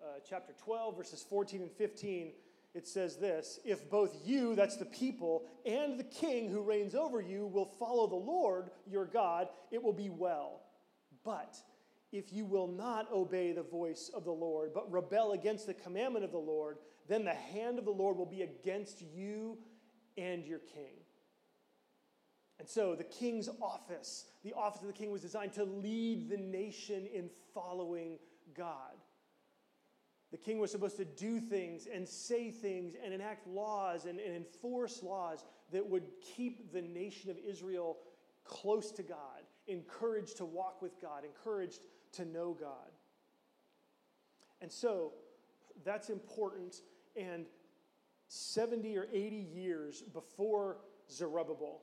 uh, 0.03 0.21
chapter 0.29 0.55
12, 0.63 0.97
verses 0.97 1.25
14 1.29 1.63
and 1.63 1.71
15, 1.73 2.33
it 2.75 2.87
says 2.87 3.17
this 3.17 3.59
If 3.65 3.91
both 3.91 4.17
you, 4.25 4.55
that's 4.55 4.77
the 4.77 4.87
people, 4.87 5.45
and 5.67 5.99
the 5.99 6.05
king 6.05 6.49
who 6.49 6.63
reigns 6.63 6.95
over 6.95 7.21
you 7.21 7.47
will 7.47 7.67
follow 7.67 8.07
the 8.07 8.15
Lord 8.15 8.71
your 8.87 9.07
God, 9.07 9.49
it 9.71 9.83
will 9.83 9.93
be 9.93 10.09
well. 10.09 10.63
But 11.25 11.57
if 12.13 12.33
you 12.33 12.45
will 12.45 12.69
not 12.69 13.13
obey 13.13 13.53
the 13.53 13.63
voice 13.63 14.11
of 14.15 14.25
the 14.25 14.33
Lord, 14.33 14.73
but 14.75 14.91
rebel 14.91 15.33
against 15.33 15.67
the 15.67 15.75
commandment 15.75 16.25
of 16.25 16.33
the 16.33 16.39
Lord, 16.39 16.79
then 17.09 17.25
the 17.25 17.35
hand 17.35 17.79
of 17.79 17.85
the 17.85 17.91
Lord 17.91 18.17
will 18.17 18.27
be 18.27 18.43
against 18.43 19.03
you 19.03 19.59
and 20.17 20.45
your 20.45 20.61
king. 20.61 21.00
And 22.61 22.69
so 22.69 22.95
the 22.95 23.05
king's 23.05 23.49
office, 23.63 24.27
the 24.45 24.53
office 24.53 24.83
of 24.83 24.87
the 24.87 24.93
king 24.93 25.11
was 25.11 25.23
designed 25.23 25.55
to 25.55 25.65
lead 25.65 26.29
the 26.29 26.37
nation 26.37 27.07
in 27.07 27.31
following 27.55 28.19
God. 28.55 28.99
The 30.31 30.37
king 30.37 30.59
was 30.59 30.71
supposed 30.71 30.99
to 30.99 31.07
do 31.07 31.41
things 31.41 31.89
and 31.93 32.07
say 32.07 32.51
things 32.51 32.95
and 33.03 33.15
enact 33.15 33.49
laws 33.49 34.05
and, 34.05 34.21
and, 34.21 34.37
enforce 34.37 35.03
laws 35.03 35.43
that 35.73 35.89
would 35.89 36.05
keep 36.37 36.71
the 36.71 36.83
nation 36.83 37.31
of 37.31 37.39
Israel 37.39 37.97
close 38.45 38.93
to 38.93 39.03
God, 39.03 39.41
encouraged 39.67 40.37
to 40.37 40.45
walk 40.45 40.83
with 40.83 41.01
God, 41.01 41.25
encouraged 41.25 41.81
to 42.13 42.27
know 42.27 42.55
God. 42.61 42.91
And 44.61 44.71
so 44.71 45.15
that's 45.83 46.11
important. 46.11 46.77
And 47.17 47.47
70 48.29 48.99
or 48.99 49.09
80 49.11 49.37
years 49.37 50.03
before 50.03 50.77
Zerubbabel. 51.11 51.81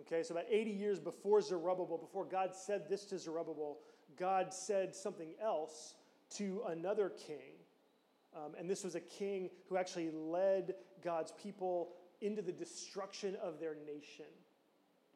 Okay, 0.00 0.22
so 0.22 0.34
about 0.34 0.46
80 0.50 0.70
years 0.70 0.98
before 0.98 1.42
Zerubbabel, 1.42 1.98
before 1.98 2.24
God 2.24 2.54
said 2.54 2.88
this 2.88 3.04
to 3.06 3.18
Zerubbabel, 3.18 3.78
God 4.18 4.52
said 4.52 4.94
something 4.94 5.34
else 5.42 5.94
to 6.36 6.62
another 6.68 7.10
king. 7.10 7.58
Um, 8.34 8.52
and 8.58 8.68
this 8.68 8.84
was 8.84 8.94
a 8.94 9.00
king 9.00 9.50
who 9.68 9.76
actually 9.76 10.10
led 10.10 10.74
God's 11.04 11.32
people 11.32 11.90
into 12.22 12.40
the 12.40 12.52
destruction 12.52 13.36
of 13.42 13.60
their 13.60 13.74
nation. 13.74 14.24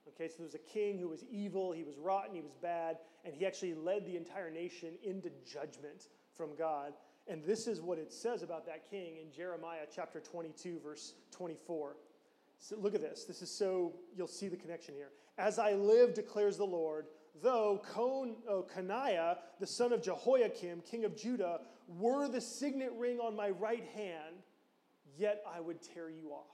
Okay, 0.08 0.28
so 0.28 0.34
there 0.38 0.44
was 0.44 0.54
a 0.54 0.58
king 0.58 0.98
who 0.98 1.08
was 1.08 1.24
evil, 1.30 1.72
he 1.72 1.82
was 1.82 1.96
rotten, 1.96 2.34
he 2.34 2.40
was 2.42 2.54
bad, 2.62 2.98
and 3.24 3.34
he 3.34 3.46
actually 3.46 3.74
led 3.74 4.06
the 4.06 4.16
entire 4.16 4.50
nation 4.50 4.90
into 5.02 5.30
judgment 5.44 6.08
from 6.36 6.54
God. 6.56 6.92
And 7.26 7.42
this 7.44 7.66
is 7.66 7.80
what 7.80 7.98
it 7.98 8.12
says 8.12 8.42
about 8.42 8.66
that 8.66 8.88
king 8.88 9.16
in 9.20 9.32
Jeremiah 9.32 9.86
chapter 9.92 10.20
22, 10.20 10.80
verse 10.84 11.14
24. 11.32 11.96
So 12.58 12.76
look 12.76 12.94
at 12.94 13.00
this. 13.00 13.24
This 13.24 13.42
is 13.42 13.50
so, 13.50 13.94
you'll 14.16 14.26
see 14.26 14.48
the 14.48 14.56
connection 14.56 14.94
here. 14.94 15.10
As 15.38 15.58
I 15.58 15.74
live, 15.74 16.14
declares 16.14 16.56
the 16.56 16.64
Lord, 16.64 17.06
though 17.42 17.82
Con, 17.92 18.36
oh, 18.48 18.66
Coniah, 18.74 19.38
the 19.60 19.66
son 19.66 19.92
of 19.92 20.02
Jehoiakim, 20.02 20.82
king 20.82 21.04
of 21.04 21.16
Judah, 21.16 21.60
were 21.86 22.28
the 22.28 22.40
signet 22.40 22.92
ring 22.96 23.20
on 23.20 23.36
my 23.36 23.50
right 23.50 23.84
hand, 23.94 24.36
yet 25.16 25.42
I 25.54 25.60
would 25.60 25.82
tear 25.82 26.10
you 26.10 26.30
off. 26.30 26.46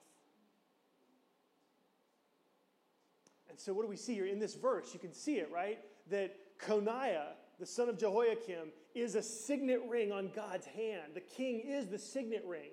And 3.48 3.58
so, 3.60 3.72
what 3.72 3.82
do 3.82 3.88
we 3.88 3.96
see 3.96 4.14
here 4.14 4.26
in 4.26 4.38
this 4.38 4.54
verse? 4.54 4.94
You 4.94 5.00
can 5.00 5.12
see 5.12 5.36
it, 5.36 5.50
right? 5.52 5.78
That 6.10 6.34
Coniah, 6.58 7.34
the 7.60 7.66
son 7.66 7.88
of 7.88 7.98
Jehoiakim, 7.98 8.72
is 8.94 9.14
a 9.14 9.22
signet 9.22 9.82
ring 9.88 10.10
on 10.10 10.30
God's 10.34 10.66
hand. 10.66 11.12
The 11.14 11.20
king 11.20 11.60
is 11.60 11.88
the 11.88 11.98
signet 11.98 12.44
ring. 12.46 12.70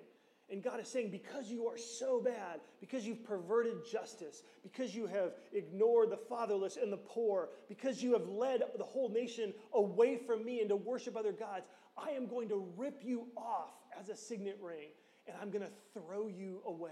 And 0.50 0.62
God 0.64 0.80
is 0.80 0.88
saying, 0.88 1.10
because 1.10 1.48
you 1.48 1.68
are 1.68 1.78
so 1.78 2.20
bad, 2.20 2.60
because 2.80 3.06
you've 3.06 3.22
perverted 3.24 3.86
justice, 3.90 4.42
because 4.64 4.94
you 4.94 5.06
have 5.06 5.34
ignored 5.52 6.10
the 6.10 6.16
fatherless 6.16 6.76
and 6.76 6.92
the 6.92 6.96
poor, 6.96 7.50
because 7.68 8.02
you 8.02 8.12
have 8.14 8.26
led 8.26 8.62
the 8.76 8.84
whole 8.84 9.08
nation 9.08 9.54
away 9.74 10.16
from 10.16 10.44
me 10.44 10.60
and 10.60 10.68
to 10.68 10.76
worship 10.76 11.16
other 11.16 11.32
gods, 11.32 11.66
I 11.96 12.10
am 12.10 12.26
going 12.26 12.48
to 12.48 12.66
rip 12.76 13.00
you 13.04 13.26
off 13.36 13.70
as 13.98 14.08
a 14.08 14.16
signet 14.16 14.58
ring 14.60 14.88
and 15.26 15.36
I'm 15.40 15.50
going 15.50 15.64
to 15.64 15.70
throw 15.94 16.26
you 16.26 16.62
away. 16.66 16.90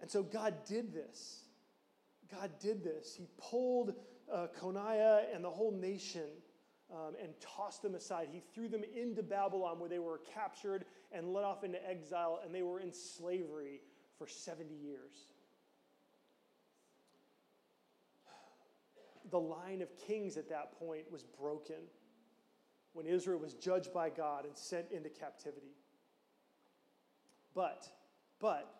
And 0.00 0.10
so 0.10 0.22
God 0.22 0.54
did 0.66 0.92
this. 0.92 1.44
God 2.30 2.50
did 2.60 2.82
this. 2.82 3.14
He 3.16 3.28
pulled 3.38 3.94
uh, 4.32 4.48
Coniah 4.60 5.22
and 5.32 5.44
the 5.44 5.50
whole 5.50 5.72
nation 5.72 6.26
um, 6.92 7.14
and 7.22 7.32
tossed 7.40 7.82
them 7.82 7.94
aside. 7.94 8.28
He 8.30 8.40
threw 8.54 8.68
them 8.68 8.82
into 8.94 9.22
Babylon 9.22 9.78
where 9.78 9.88
they 9.88 9.98
were 9.98 10.20
captured 10.34 10.84
and 11.12 11.32
led 11.32 11.44
off 11.44 11.64
into 11.64 11.78
exile, 11.88 12.40
and 12.44 12.54
they 12.54 12.62
were 12.62 12.80
in 12.80 12.92
slavery 12.92 13.80
for 14.18 14.26
70 14.26 14.74
years. 14.74 15.28
The 19.30 19.40
line 19.40 19.80
of 19.82 19.88
kings 19.96 20.36
at 20.36 20.48
that 20.50 20.78
point 20.78 21.10
was 21.10 21.22
broken 21.22 21.76
when 22.92 23.06
Israel 23.06 23.38
was 23.38 23.54
judged 23.54 23.92
by 23.92 24.10
God 24.10 24.44
and 24.44 24.56
sent 24.56 24.92
into 24.92 25.08
captivity. 25.08 25.74
But, 27.54 27.88
but, 28.38 28.74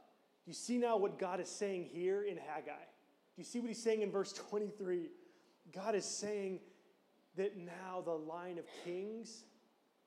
do 0.45 0.51
you 0.51 0.55
see 0.55 0.79
now 0.79 0.97
what 0.97 1.19
God 1.19 1.41
is 1.41 1.49
saying 1.49 1.89
here 1.93 2.23
in 2.23 2.37
Haggai? 2.37 2.73
Do 2.73 3.39
you 3.39 3.45
see 3.45 3.61
what 3.61 3.69
he's 3.69 3.83
saying 3.83 4.03
in 4.03 4.11
verse 4.11 4.33
23? 4.33 5.09
God 5.73 5.95
is 5.95 6.05
saying, 6.05 6.61
that 7.37 7.57
now 7.57 8.03
the 8.05 8.13
line 8.13 8.59
of 8.59 8.65
kings 8.85 9.45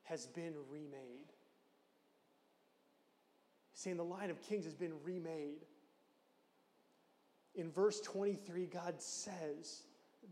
has 0.04 0.26
been 0.26 0.54
remade. 0.70 1.32
Saying 3.74 3.98
the 3.98 4.04
line 4.04 4.30
of 4.30 4.42
kings 4.42 4.66
has 4.66 4.74
been 4.74 4.94
remade. 5.04 5.66
In 7.56 7.72
verse 7.72 8.00
23, 8.02 8.66
God 8.68 9.02
says 9.02 9.84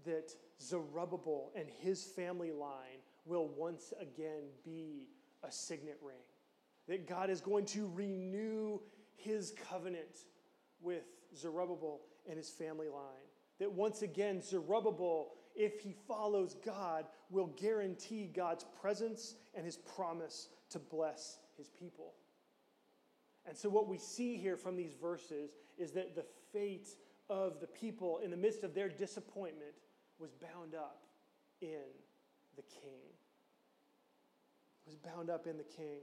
that 0.06 0.32
Zerubbabel 0.62 1.52
and 1.56 1.68
his 1.82 2.04
family 2.04 2.52
line 2.52 3.02
will 3.26 3.48
once 3.48 3.94
again 4.00 4.44
be 4.64 5.08
a 5.44 5.52
signet 5.52 5.98
ring. 6.02 6.16
That 6.88 7.08
God 7.08 7.30
is 7.30 7.42
going 7.42 7.66
to 7.68 7.92
renew 7.94 8.80
his 9.16 9.54
covenant 9.70 10.26
with 10.82 11.04
Zerubbabel 11.36 12.02
and 12.28 12.38
his 12.38 12.50
family 12.50 12.90
line. 12.90 13.26
That 13.60 13.72
once 13.72 14.02
again, 14.02 14.42
Zerubbabel 14.42 15.34
if 15.56 15.80
he 15.80 15.94
follows 16.08 16.56
God, 16.66 17.06
will 17.30 17.48
guarantee 17.58 18.30
God's 18.34 18.66
presence 18.82 19.36
and 19.54 19.66
his 19.66 19.78
promise 19.78 20.50
to 20.70 20.80
bless 20.80 21.38
his 21.58 21.70
people. 21.70 22.14
And 23.48 23.56
so, 23.56 23.70
what 23.70 23.88
we 23.88 23.98
see 23.98 24.38
here 24.38 24.58
from 24.58 24.76
these 24.76 24.94
verses 24.94 25.52
is 25.78 25.92
that 25.92 26.16
the 26.16 26.26
fate 26.52 26.90
of 27.30 27.60
the 27.60 27.68
people 27.68 28.20
in 28.24 28.32
the 28.32 28.38
midst 28.38 28.64
of 28.64 28.74
their 28.74 28.90
disappointment 28.90 29.74
was 30.20 30.32
bound 30.32 30.76
up 30.76 31.04
in 31.62 31.84
the 32.56 32.64
king. 32.64 33.02
Was 34.86 34.96
bound 34.96 35.30
up 35.30 35.48
in 35.48 35.58
the 35.58 35.64
king. 35.64 36.02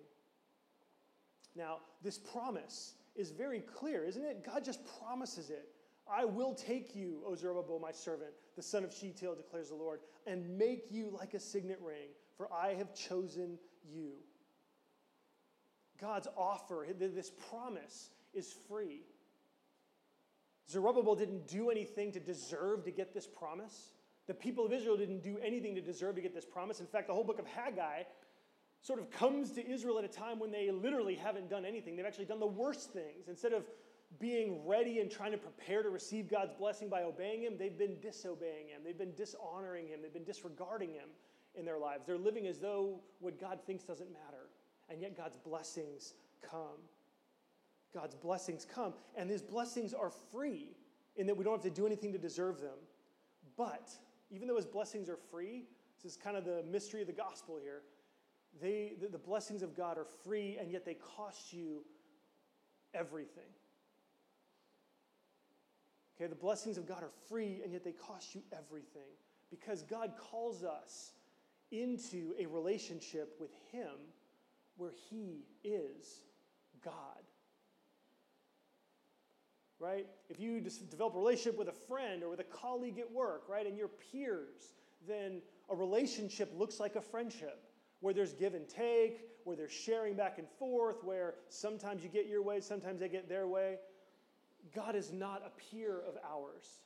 Now, 1.54 1.78
this 2.02 2.18
promise 2.18 2.94
is 3.14 3.30
very 3.30 3.60
clear, 3.60 4.04
isn't 4.04 4.24
it? 4.24 4.44
God 4.44 4.64
just 4.64 4.80
promises 4.98 5.50
it. 5.50 5.68
I 6.10 6.24
will 6.24 6.54
take 6.54 6.94
you, 6.94 7.22
O 7.26 7.34
Zerubbabel, 7.34 7.78
my 7.78 7.92
servant, 7.92 8.32
the 8.56 8.62
son 8.62 8.84
of 8.84 8.92
Shealtiel, 8.92 9.34
declares 9.34 9.68
the 9.68 9.74
Lord, 9.74 10.00
and 10.26 10.58
make 10.58 10.86
you 10.90 11.10
like 11.16 11.34
a 11.34 11.40
signet 11.40 11.80
ring, 11.80 12.08
for 12.36 12.52
I 12.52 12.74
have 12.74 12.94
chosen 12.94 13.58
you. 13.84 14.12
God's 16.00 16.28
offer, 16.36 16.86
this 16.98 17.30
promise, 17.50 18.10
is 18.34 18.52
free. 18.68 19.02
Zerubbabel 20.68 21.14
didn't 21.14 21.46
do 21.46 21.70
anything 21.70 22.12
to 22.12 22.20
deserve 22.20 22.84
to 22.84 22.90
get 22.90 23.14
this 23.14 23.26
promise. 23.26 23.92
The 24.26 24.34
people 24.34 24.64
of 24.64 24.72
Israel 24.72 24.96
didn't 24.96 25.22
do 25.22 25.38
anything 25.44 25.74
to 25.74 25.80
deserve 25.80 26.16
to 26.16 26.20
get 26.20 26.34
this 26.34 26.44
promise. 26.44 26.80
In 26.80 26.86
fact, 26.86 27.08
the 27.08 27.14
whole 27.14 27.24
book 27.24 27.38
of 27.38 27.46
Haggai 27.46 28.02
sort 28.80 28.98
of 28.98 29.10
comes 29.10 29.52
to 29.52 29.68
Israel 29.68 29.98
at 29.98 30.04
a 30.04 30.08
time 30.08 30.38
when 30.38 30.50
they 30.50 30.70
literally 30.70 31.14
haven't 31.14 31.48
done 31.48 31.64
anything. 31.64 31.94
They've 31.96 32.06
actually 32.06 32.24
done 32.24 32.40
the 32.40 32.46
worst 32.46 32.92
things. 32.92 33.28
Instead 33.28 33.52
of 33.52 33.64
being 34.18 34.66
ready 34.66 35.00
and 35.00 35.10
trying 35.10 35.32
to 35.32 35.38
prepare 35.38 35.82
to 35.82 35.90
receive 35.90 36.28
God's 36.28 36.52
blessing 36.52 36.88
by 36.88 37.02
obeying 37.02 37.42
Him, 37.42 37.54
they've 37.58 37.76
been 37.76 37.98
disobeying 38.00 38.68
Him. 38.68 38.82
They've 38.84 38.98
been 38.98 39.14
dishonoring 39.14 39.88
Him. 39.88 40.00
They've 40.02 40.12
been 40.12 40.24
disregarding 40.24 40.90
Him 40.90 41.08
in 41.54 41.64
their 41.64 41.78
lives. 41.78 42.04
They're 42.06 42.18
living 42.18 42.46
as 42.46 42.58
though 42.58 43.00
what 43.20 43.40
God 43.40 43.60
thinks 43.66 43.84
doesn't 43.84 44.12
matter. 44.12 44.48
And 44.88 45.00
yet 45.00 45.16
God's 45.16 45.36
blessings 45.36 46.14
come. 46.42 46.80
God's 47.94 48.14
blessings 48.14 48.64
come. 48.64 48.94
And 49.16 49.30
His 49.30 49.42
blessings 49.42 49.94
are 49.94 50.10
free 50.10 50.76
in 51.16 51.26
that 51.26 51.36
we 51.36 51.44
don't 51.44 51.54
have 51.54 51.62
to 51.62 51.70
do 51.70 51.86
anything 51.86 52.12
to 52.12 52.18
deserve 52.18 52.60
them. 52.60 52.78
But 53.56 53.90
even 54.30 54.48
though 54.48 54.56
His 54.56 54.66
blessings 54.66 55.08
are 55.08 55.18
free, 55.30 55.64
this 56.02 56.12
is 56.12 56.18
kind 56.18 56.36
of 56.36 56.44
the 56.44 56.64
mystery 56.70 57.00
of 57.00 57.06
the 57.06 57.12
gospel 57.12 57.58
here. 57.62 57.82
They, 58.60 58.94
the, 59.00 59.08
the 59.08 59.18
blessings 59.18 59.62
of 59.62 59.76
God 59.76 59.96
are 59.98 60.06
free, 60.24 60.58
and 60.60 60.70
yet 60.70 60.84
they 60.84 60.94
cost 60.94 61.52
you 61.52 61.84
everything. 62.94 63.44
Okay, 66.22 66.28
the 66.28 66.36
blessings 66.36 66.78
of 66.78 66.86
God 66.86 67.02
are 67.02 67.10
free, 67.28 67.62
and 67.64 67.72
yet 67.72 67.82
they 67.82 67.90
cost 67.90 68.32
you 68.32 68.42
everything 68.52 69.10
because 69.50 69.82
God 69.82 70.12
calls 70.16 70.62
us 70.62 71.14
into 71.72 72.32
a 72.38 72.46
relationship 72.46 73.34
with 73.40 73.50
Him 73.72 73.90
where 74.76 74.92
He 75.10 75.46
is 75.64 76.22
God. 76.84 76.94
Right? 79.80 80.06
If 80.28 80.38
you 80.38 80.60
develop 80.60 81.16
a 81.16 81.18
relationship 81.18 81.58
with 81.58 81.66
a 81.66 81.88
friend 81.88 82.22
or 82.22 82.28
with 82.28 82.38
a 82.38 82.44
colleague 82.44 83.00
at 83.00 83.10
work, 83.10 83.48
right, 83.48 83.66
and 83.66 83.76
your 83.76 83.88
peers, 83.88 84.74
then 85.08 85.42
a 85.70 85.74
relationship 85.74 86.52
looks 86.56 86.78
like 86.78 86.94
a 86.94 87.00
friendship 87.00 87.64
where 87.98 88.14
there's 88.14 88.32
give 88.32 88.54
and 88.54 88.68
take, 88.68 89.22
where 89.42 89.56
there's 89.56 89.72
sharing 89.72 90.14
back 90.14 90.38
and 90.38 90.46
forth, 90.48 91.02
where 91.02 91.34
sometimes 91.48 92.04
you 92.04 92.08
get 92.08 92.28
your 92.28 92.42
way, 92.42 92.60
sometimes 92.60 93.00
they 93.00 93.08
get 93.08 93.28
their 93.28 93.48
way. 93.48 93.78
God 94.74 94.94
is 94.94 95.12
not 95.12 95.42
a 95.44 95.50
peer 95.50 96.00
of 96.06 96.16
ours. 96.24 96.80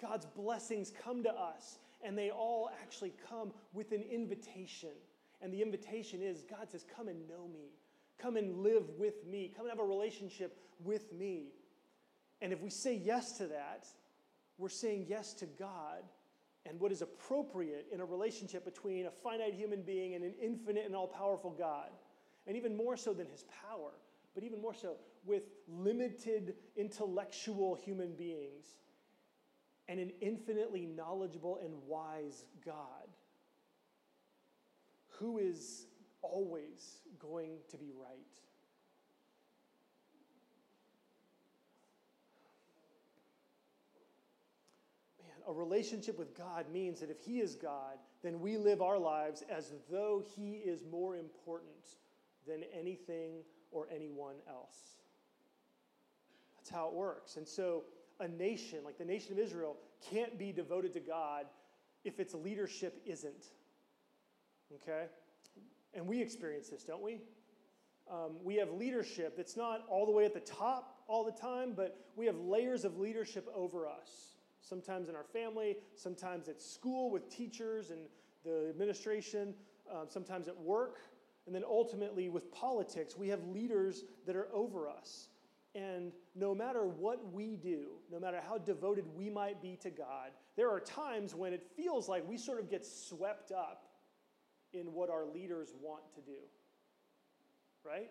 God's 0.00 0.26
blessings 0.26 0.92
come 1.04 1.22
to 1.24 1.30
us, 1.30 1.78
and 2.02 2.16
they 2.16 2.30
all 2.30 2.70
actually 2.82 3.12
come 3.28 3.52
with 3.72 3.92
an 3.92 4.02
invitation. 4.10 4.90
And 5.42 5.52
the 5.52 5.62
invitation 5.62 6.22
is 6.22 6.42
God 6.42 6.70
says, 6.70 6.84
Come 6.96 7.08
and 7.08 7.28
know 7.28 7.48
me. 7.52 7.72
Come 8.18 8.36
and 8.36 8.62
live 8.62 8.84
with 8.98 9.26
me. 9.26 9.52
Come 9.54 9.66
and 9.66 9.70
have 9.70 9.84
a 9.84 9.88
relationship 9.88 10.58
with 10.84 11.12
me. 11.12 11.52
And 12.42 12.52
if 12.52 12.60
we 12.60 12.70
say 12.70 12.94
yes 12.94 13.32
to 13.38 13.46
that, 13.48 13.86
we're 14.58 14.68
saying 14.68 15.06
yes 15.08 15.34
to 15.34 15.46
God 15.46 16.02
and 16.66 16.78
what 16.78 16.92
is 16.92 17.02
appropriate 17.02 17.86
in 17.92 18.00
a 18.00 18.04
relationship 18.04 18.64
between 18.64 19.06
a 19.06 19.10
finite 19.10 19.54
human 19.54 19.82
being 19.82 20.14
and 20.14 20.24
an 20.24 20.34
infinite 20.40 20.84
and 20.84 20.94
all 20.94 21.06
powerful 21.06 21.50
God. 21.50 21.88
And 22.46 22.56
even 22.56 22.76
more 22.76 22.96
so 22.96 23.12
than 23.12 23.26
his 23.26 23.44
power, 23.68 23.92
but 24.34 24.44
even 24.44 24.60
more 24.60 24.74
so 24.74 24.96
with 25.24 25.42
limited 25.68 26.54
intellectual 26.76 27.74
human 27.74 28.14
beings 28.14 28.66
and 29.88 29.98
an 29.98 30.12
infinitely 30.20 30.86
knowledgeable 30.86 31.58
and 31.62 31.74
wise 31.86 32.44
God 32.64 33.08
who 35.18 35.38
is 35.38 35.86
always 36.22 37.02
going 37.18 37.58
to 37.70 37.76
be 37.76 37.90
right. 37.92 38.18
Man, 45.20 45.28
a 45.48 45.52
relationship 45.52 46.18
with 46.18 46.36
God 46.36 46.70
means 46.72 47.00
that 47.00 47.10
if 47.10 47.20
He 47.20 47.40
is 47.40 47.54
God, 47.54 47.98
then 48.22 48.40
we 48.40 48.56
live 48.56 48.80
our 48.80 48.98
lives 48.98 49.42
as 49.50 49.72
though 49.90 50.22
He 50.36 50.52
is 50.52 50.84
more 50.90 51.16
important 51.16 51.96
than 52.46 52.62
anything 52.72 53.42
or 53.70 53.86
anyone 53.94 54.36
else. 54.48 54.78
That's 56.56 56.70
how 56.70 56.88
it 56.88 56.94
works. 56.94 57.36
And 57.36 57.46
so, 57.46 57.84
a 58.20 58.28
nation, 58.28 58.80
like 58.84 58.98
the 58.98 59.04
nation 59.04 59.32
of 59.32 59.38
Israel, 59.38 59.76
can't 60.10 60.38
be 60.38 60.52
devoted 60.52 60.92
to 60.94 61.00
God 61.00 61.46
if 62.04 62.20
its 62.20 62.34
leadership 62.34 63.00
isn't. 63.06 63.46
Okay? 64.74 65.06
And 65.94 66.06
we 66.06 66.20
experience 66.20 66.68
this, 66.68 66.84
don't 66.84 67.02
we? 67.02 67.20
Um, 68.10 68.36
we 68.42 68.56
have 68.56 68.70
leadership 68.72 69.36
that's 69.36 69.56
not 69.56 69.84
all 69.88 70.04
the 70.04 70.12
way 70.12 70.24
at 70.24 70.34
the 70.34 70.40
top 70.40 71.02
all 71.06 71.24
the 71.24 71.32
time, 71.32 71.72
but 71.74 72.06
we 72.16 72.26
have 72.26 72.36
layers 72.36 72.84
of 72.84 72.98
leadership 72.98 73.48
over 73.54 73.86
us. 73.86 74.34
Sometimes 74.60 75.08
in 75.08 75.16
our 75.16 75.24
family, 75.24 75.76
sometimes 75.94 76.48
at 76.48 76.60
school 76.60 77.10
with 77.10 77.28
teachers 77.28 77.90
and 77.90 78.02
the 78.44 78.68
administration, 78.68 79.54
um, 79.90 80.06
sometimes 80.08 80.48
at 80.48 80.56
work, 80.56 80.98
and 81.46 81.54
then 81.54 81.64
ultimately 81.66 82.28
with 82.28 82.52
politics, 82.52 83.16
we 83.16 83.28
have 83.28 83.42
leaders 83.44 84.04
that 84.26 84.36
are 84.36 84.48
over 84.52 84.88
us. 84.88 85.28
And 85.74 86.12
no 86.34 86.54
matter 86.54 86.84
what 86.84 87.32
we 87.32 87.56
do, 87.56 87.90
no 88.10 88.18
matter 88.18 88.40
how 88.46 88.58
devoted 88.58 89.04
we 89.14 89.30
might 89.30 89.62
be 89.62 89.76
to 89.82 89.90
God, 89.90 90.30
there 90.56 90.70
are 90.70 90.80
times 90.80 91.34
when 91.34 91.52
it 91.52 91.64
feels 91.76 92.08
like 92.08 92.28
we 92.28 92.36
sort 92.36 92.60
of 92.60 92.68
get 92.68 92.84
swept 92.84 93.52
up 93.52 93.84
in 94.72 94.92
what 94.92 95.10
our 95.10 95.24
leaders 95.26 95.72
want 95.80 96.02
to 96.14 96.20
do. 96.20 96.38
Right? 97.84 98.10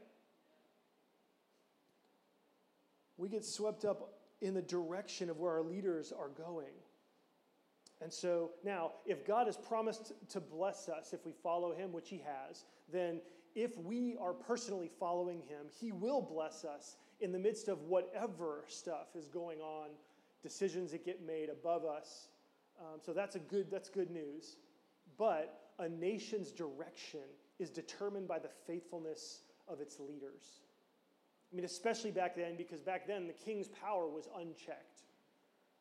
We 3.18 3.30
get 3.30 3.46
swept 3.46 3.84
up 3.84 4.14
in 4.42 4.54
the 4.54 4.62
direction 4.62 5.30
of 5.30 5.38
where 5.38 5.52
our 5.52 5.62
leaders 5.62 6.14
are 6.18 6.30
going. 6.30 6.74
And 8.02 8.12
so 8.12 8.52
now, 8.64 8.92
if 9.06 9.26
God 9.26 9.48
has 9.48 9.58
promised 9.58 10.14
to 10.30 10.40
bless 10.40 10.88
us 10.88 11.14
if 11.14 11.26
we 11.26 11.34
follow 11.44 11.74
Him, 11.74 11.92
which 11.92 12.10
He 12.10 12.22
has, 12.26 12.64
then 12.92 13.22
if 13.56 13.78
we 13.78 14.16
are 14.22 14.34
personally 14.34 14.90
following 15.00 15.40
Him, 15.40 15.66
He 15.80 15.92
will 15.92 16.22
bless 16.22 16.64
us 16.64 16.96
in 17.20 17.32
the 17.32 17.40
midst 17.40 17.68
of 17.68 17.82
whatever 17.84 18.64
stuff 18.68 19.08
is 19.16 19.28
going 19.28 19.60
on, 19.60 19.90
decisions 20.42 20.92
that 20.92 21.04
get 21.04 21.26
made 21.26 21.50
above 21.50 21.84
us. 21.84 22.30
Um, 22.80 23.00
so 23.02 23.12
that's 23.12 23.36
a 23.36 23.40
good 23.40 23.70
that's 23.70 23.90
good 23.90 24.10
news. 24.10 24.56
But 25.18 25.72
a 25.80 25.90
nation's 25.90 26.52
direction 26.52 27.28
is 27.60 27.70
determined 27.70 28.28
by 28.28 28.40
the 28.40 28.50
faithfulness 28.66 29.42
of 29.68 29.82
its 29.82 30.00
leaders. 30.00 30.62
I 31.52 31.56
mean, 31.56 31.66
especially 31.66 32.12
back 32.12 32.36
then, 32.36 32.56
because 32.56 32.82
back 32.82 33.08
then 33.08 33.28
the 33.28 33.34
king's 33.34 33.68
power 33.68 34.08
was 34.08 34.30
unchecked. 34.38 35.04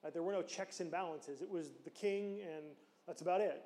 Right? 0.02 0.12
There 0.12 0.22
were 0.22 0.32
no 0.32 0.42
checks 0.42 0.80
and 0.80 0.90
balances. 0.90 1.42
It 1.42 1.50
was 1.50 1.70
the 1.84 1.90
king, 1.90 2.40
and 2.42 2.64
that's 3.06 3.22
about 3.22 3.40
it. 3.40 3.62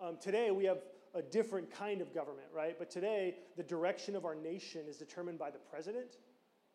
Um, 0.00 0.16
today, 0.20 0.50
we 0.50 0.64
have 0.64 0.78
a 1.14 1.22
different 1.22 1.70
kind 1.70 2.00
of 2.00 2.12
government, 2.12 2.48
right? 2.52 2.76
But 2.78 2.90
today, 2.90 3.36
the 3.56 3.62
direction 3.62 4.16
of 4.16 4.24
our 4.24 4.34
nation 4.34 4.82
is 4.88 4.96
determined 4.96 5.38
by 5.38 5.50
the 5.50 5.58
president 5.70 6.16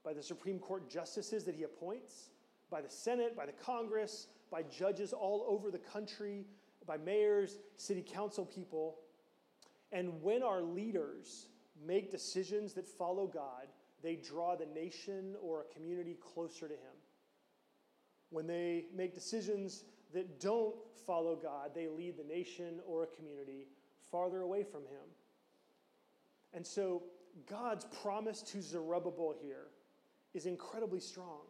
by 0.04 0.14
the 0.14 0.24
Supreme 0.24 0.60
Court 0.60 0.90
justices 0.90 1.44
that 1.46 1.56
he 1.56 1.64
appoints, 1.64 2.30
by 2.70 2.82
the 2.82 2.90
Senate, 2.90 3.36
by 3.36 3.46
the 3.46 3.52
Congress, 3.52 4.28
by 4.52 4.64
judges 4.64 5.14
all 5.14 5.46
over 5.48 5.72
the 5.72 5.80
country, 5.80 6.46
by 6.86 6.98
mayors, 6.98 7.58
city 7.78 8.02
council 8.02 8.46
people. 8.46 9.00
And 9.92 10.22
when 10.22 10.44
our 10.44 10.62
leaders 10.62 11.48
make 11.86 12.12
decisions 12.12 12.74
that 12.74 12.88
follow 12.88 13.28
God, 13.28 13.68
they 14.02 14.16
draw 14.16 14.56
the 14.56 14.66
nation 14.66 15.36
or 15.42 15.62
a 15.62 15.74
community 15.74 16.18
closer 16.34 16.68
to 16.68 16.74
Him. 16.74 16.96
When 18.30 18.48
they 18.48 18.86
make 18.96 19.14
decisions 19.14 19.84
that 20.14 20.40
don't 20.40 20.76
follow 21.06 21.36
God, 21.36 21.72
they 21.74 21.88
lead 21.88 22.18
the 22.18 22.24
nation 22.24 22.80
or 22.86 23.04
a 23.04 23.08
community 23.08 23.68
farther 24.12 24.42
away 24.42 24.64
from 24.64 24.82
Him. 24.82 25.08
And 26.54 26.66
so, 26.66 27.04
God's 27.50 27.86
promise 28.02 28.42
to 28.42 28.62
Zerubbabel 28.62 29.36
here 29.42 29.68
is 30.34 30.46
incredibly 30.46 31.00
strong. 31.00 31.42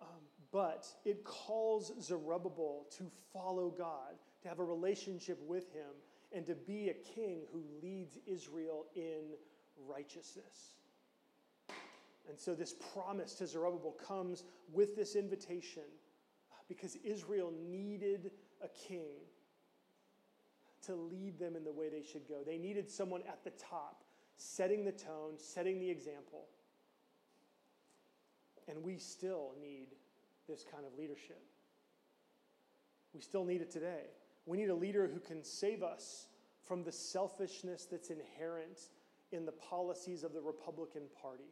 Um, 0.00 0.08
but 0.52 0.86
it 1.04 1.24
calls 1.24 1.92
Zerubbabel 2.00 2.86
to 2.98 3.04
follow 3.32 3.70
God, 3.70 4.14
to 4.42 4.48
have 4.48 4.58
a 4.58 4.64
relationship 4.64 5.38
with 5.46 5.72
him, 5.72 5.90
and 6.32 6.46
to 6.46 6.54
be 6.54 6.88
a 6.88 6.94
king 6.94 7.40
who 7.52 7.62
leads 7.82 8.18
Israel 8.26 8.86
in 8.94 9.34
righteousness. 9.86 10.76
And 12.28 12.38
so, 12.38 12.54
this 12.54 12.74
promise 12.92 13.34
to 13.34 13.46
Zerubbabel 13.46 13.96
comes 14.04 14.44
with 14.72 14.96
this 14.96 15.14
invitation 15.14 15.84
because 16.68 16.96
Israel 17.04 17.52
needed 17.68 18.32
a 18.62 18.68
king 18.68 19.14
to 20.86 20.94
lead 20.94 21.38
them 21.38 21.56
in 21.56 21.64
the 21.64 21.72
way 21.72 21.88
they 21.88 22.02
should 22.02 22.28
go. 22.28 22.42
They 22.44 22.58
needed 22.58 22.90
someone 22.90 23.22
at 23.28 23.44
the 23.44 23.50
top, 23.50 24.02
setting 24.36 24.84
the 24.84 24.92
tone, 24.92 25.34
setting 25.36 25.78
the 25.78 25.90
example. 25.90 26.46
And 28.68 28.82
we 28.82 28.98
still 28.98 29.52
need 29.60 29.88
this 30.48 30.64
kind 30.70 30.84
of 30.84 30.98
leadership. 30.98 31.42
We 33.14 33.20
still 33.20 33.44
need 33.44 33.60
it 33.60 33.70
today. 33.70 34.10
We 34.44 34.56
need 34.56 34.70
a 34.70 34.74
leader 34.74 35.10
who 35.12 35.20
can 35.20 35.42
save 35.42 35.82
us 35.82 36.26
from 36.66 36.82
the 36.84 36.92
selfishness 36.92 37.86
that's 37.90 38.10
inherent 38.10 38.80
in 39.32 39.44
the 39.44 39.52
policies 39.52 40.22
of 40.22 40.32
the 40.32 40.40
Republican 40.40 41.02
Party. 41.20 41.50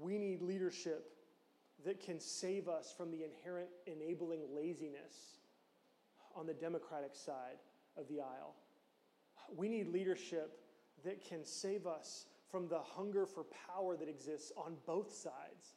We 0.00 0.18
need 0.18 0.42
leadership 0.42 1.12
that 1.84 2.00
can 2.00 2.20
save 2.20 2.68
us 2.68 2.92
from 2.96 3.10
the 3.10 3.24
inherent 3.24 3.68
enabling 3.86 4.40
laziness 4.54 5.38
on 6.34 6.46
the 6.46 6.54
Democratic 6.54 7.14
side 7.14 7.58
of 7.96 8.08
the 8.08 8.20
aisle. 8.20 8.54
We 9.54 9.68
need 9.68 9.88
leadership 9.88 10.58
that 11.04 11.26
can 11.26 11.44
save 11.44 11.86
us 11.86 12.26
from 12.50 12.68
the 12.68 12.80
hunger 12.80 13.26
for 13.26 13.44
power 13.68 13.96
that 13.96 14.08
exists 14.08 14.52
on 14.56 14.76
both 14.86 15.12
sides 15.12 15.74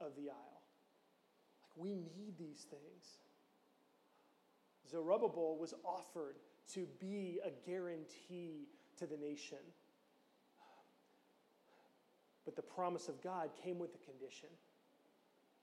of 0.00 0.14
the 0.16 0.30
aisle. 0.30 0.62
Like, 1.62 1.72
we 1.76 1.94
need 1.94 2.38
these 2.38 2.66
things. 2.68 3.18
Zerubbabel 4.90 5.56
was 5.58 5.74
offered 5.84 6.36
to 6.74 6.86
be 7.00 7.40
a 7.44 7.50
guarantee 7.68 8.68
to 8.98 9.06
the 9.06 9.16
nation. 9.16 9.58
But 12.46 12.56
the 12.56 12.62
promise 12.62 13.08
of 13.08 13.22
God 13.22 13.50
came 13.62 13.78
with 13.78 13.90
a 13.94 14.10
condition, 14.10 14.48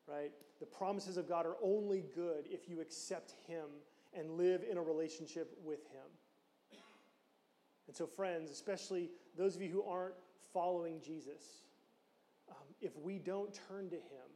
right? 0.08 0.32
The 0.60 0.65
promises 0.67 1.17
of 1.17 1.28
God 1.28 1.48
are 1.48 1.56
only 1.63 2.04
good 2.13 2.46
if 2.46 2.69
you 2.69 2.82
accept 2.82 3.34
Him 3.48 3.65
and 4.13 4.38
live 4.38 4.62
in 4.69 4.78
a 4.78 4.82
relationship 4.82 5.58
with 5.63 5.80
Him. 5.88 6.80
And 7.88 7.96
so, 7.96 8.06
friends, 8.06 8.52
especially 8.52 9.10
those 9.38 9.56
of 9.56 9.62
you 9.62 9.69
who 9.69 9.84
aren't 9.84 10.15
following 10.54 11.02
Jesus, 11.02 11.63
um, 12.50 12.56
if 12.82 12.98
we 12.98 13.17
don't 13.17 13.58
turn 13.67 13.89
to 13.89 13.96
Him, 13.96 14.30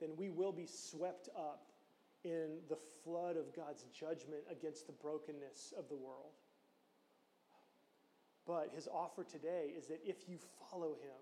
then 0.00 0.10
we 0.16 0.30
will 0.30 0.52
be 0.52 0.66
swept 0.66 1.28
up 1.36 1.66
in 2.24 2.58
the 2.68 2.78
flood 3.04 3.36
of 3.36 3.54
God's 3.54 3.84
judgment 3.92 4.42
against 4.50 4.86
the 4.86 4.92
brokenness 4.92 5.74
of 5.76 5.88
the 5.88 5.96
world. 5.96 6.32
But 8.46 8.70
His 8.74 8.88
offer 8.88 9.24
today 9.24 9.72
is 9.76 9.86
that 9.86 10.00
if 10.04 10.28
you 10.28 10.38
follow 10.70 10.94
Him, 11.02 11.20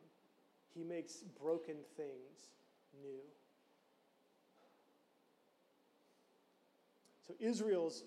He 0.75 0.85
makes 0.85 1.25
broken 1.41 1.77
things 1.97 2.53
new. 3.03 3.21
So 7.27 7.35
Israel's 7.39 8.05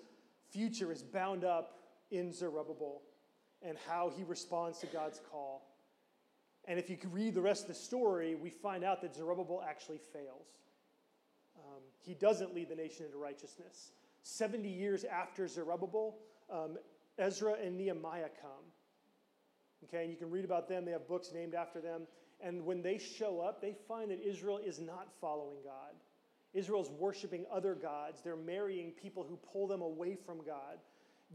future 0.52 0.92
is 0.92 1.02
bound 1.02 1.44
up 1.44 1.80
in 2.12 2.32
Zerubbabel 2.32 3.02
and 3.62 3.78
how 3.88 4.12
he 4.16 4.24
responds 4.24 4.80
to 4.80 4.88
God's 4.88 5.22
call. 5.32 5.74
And 6.66 6.80
if 6.80 6.90
you 6.90 6.98
read 7.12 7.34
the 7.34 7.42
rest 7.42 7.64
of 7.64 7.68
the 7.70 7.74
story, 7.74 8.36
we 8.36 8.50
find 8.50 8.84
out 8.84 9.02
that 9.02 9.16
Zerubbabel 9.16 9.64
actually 9.68 10.00
fails. 10.12 10.48
Um, 11.58 11.82
he 12.00 12.14
doesn't 12.14 12.54
lead 12.54 12.70
the 12.70 12.76
nation 12.76 13.06
into 13.06 13.18
righteousness. 13.18 13.92
70 14.24 14.70
years 14.70 15.04
after 15.04 15.48
Zerubbabel, 15.48 16.18
um, 16.50 16.78
Ezra 17.18 17.56
and 17.64 17.78
Nehemiah 17.78 18.30
come. 18.42 18.52
Okay, 19.86 20.04
and 20.04 20.12
you 20.12 20.18
can 20.18 20.30
read 20.30 20.46
about 20.46 20.70
them. 20.70 20.86
They 20.86 20.92
have 20.92 21.08
books 21.08 21.32
named 21.34 21.54
after 21.54 21.82
them. 21.82 22.04
And 22.44 22.66
when 22.66 22.82
they 22.82 22.98
show 22.98 23.40
up, 23.40 23.62
they 23.62 23.74
find 23.88 24.12
that 24.12 24.22
Israel 24.22 24.60
is 24.64 24.80
not 24.80 25.08
following 25.22 25.58
God. 25.64 25.94
Israel's 26.54 26.92
worshiping 26.92 27.46
other 27.52 27.74
gods. 27.74 28.22
They're 28.22 28.36
marrying 28.36 28.92
people 28.92 29.24
who 29.24 29.38
pull 29.38 29.66
them 29.66 29.82
away 29.82 30.16
from 30.16 30.44
God. 30.46 30.78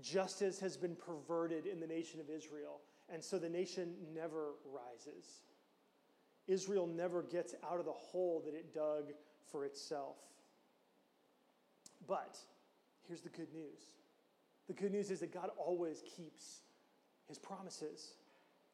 Justice 0.02 0.60
has 0.60 0.76
been 0.76 0.94
perverted 0.94 1.66
in 1.66 1.80
the 1.80 1.86
nation 1.86 2.20
of 2.20 2.28
Israel. 2.28 2.82
And 3.08 3.24
so 3.24 3.38
the 3.38 3.48
nation 3.48 3.94
never 4.14 4.50
rises. 4.70 5.26
Israel 6.46 6.86
never 6.86 7.22
gets 7.22 7.54
out 7.68 7.80
of 7.80 7.86
the 7.86 7.92
hole 7.92 8.42
that 8.44 8.54
it 8.54 8.74
dug 8.74 9.12
for 9.50 9.64
itself. 9.64 10.16
But 12.06 12.38
here's 13.06 13.22
the 13.22 13.30
good 13.30 13.52
news 13.52 13.80
the 14.68 14.74
good 14.74 14.92
news 14.92 15.10
is 15.10 15.20
that 15.20 15.32
God 15.32 15.48
always 15.56 16.02
keeps 16.02 16.60
his 17.26 17.38
promises. 17.38 18.12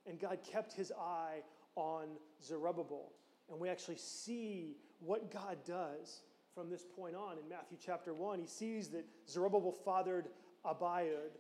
And 0.06 0.20
God 0.20 0.40
kept 0.42 0.74
his 0.74 0.92
eye 0.92 1.42
on 1.76 2.08
Zerubbabel. 2.42 3.12
And 3.50 3.58
we 3.58 3.68
actually 3.68 3.96
see 3.96 4.76
what 5.00 5.30
God 5.30 5.58
does 5.66 6.22
from 6.54 6.70
this 6.70 6.84
point 6.84 7.16
on 7.16 7.38
in 7.38 7.48
Matthew 7.48 7.76
chapter 7.84 8.14
1. 8.14 8.38
He 8.38 8.46
sees 8.46 8.88
that 8.88 9.04
Zerubbabel 9.28 9.72
fathered 9.72 10.28
Abiud, 10.64 11.32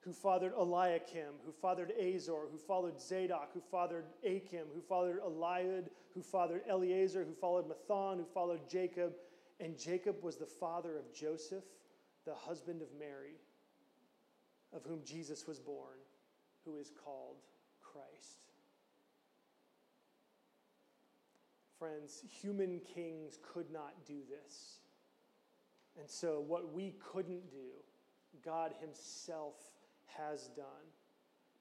who 0.00 0.12
fathered 0.12 0.52
Eliakim, 0.56 1.34
who 1.44 1.52
fathered 1.52 1.92
Azor, 2.00 2.46
who 2.50 2.58
fathered 2.58 3.00
Zadok, 3.00 3.50
who 3.52 3.60
fathered 3.60 4.06
Achim, 4.24 4.66
who 4.74 4.80
fathered 4.80 5.20
Eliud, 5.20 5.88
who 6.14 6.22
fathered 6.22 6.62
Eleazar, 6.68 7.24
who 7.24 7.34
followed 7.34 7.66
Matthan, 7.68 8.16
who 8.16 8.24
followed 8.24 8.68
Jacob. 8.68 9.12
And 9.60 9.78
Jacob 9.78 10.22
was 10.22 10.36
the 10.36 10.46
father 10.46 10.96
of 10.96 11.12
Joseph, 11.12 11.64
the 12.24 12.34
husband 12.34 12.82
of 12.82 12.88
Mary, 12.98 13.40
of 14.72 14.84
whom 14.84 15.00
Jesus 15.04 15.46
was 15.46 15.58
born, 15.58 15.98
who 16.64 16.76
is 16.76 16.90
called 17.04 17.36
Christ. 17.82 18.45
Friends, 21.86 22.22
human 22.42 22.80
kings 22.80 23.38
could 23.42 23.70
not 23.70 23.92
do 24.06 24.18
this. 24.28 24.78
And 25.98 26.10
so, 26.10 26.42
what 26.44 26.72
we 26.72 26.94
couldn't 27.12 27.48
do, 27.50 27.70
God 28.44 28.72
Himself 28.80 29.54
has 30.06 30.48
done 30.56 30.64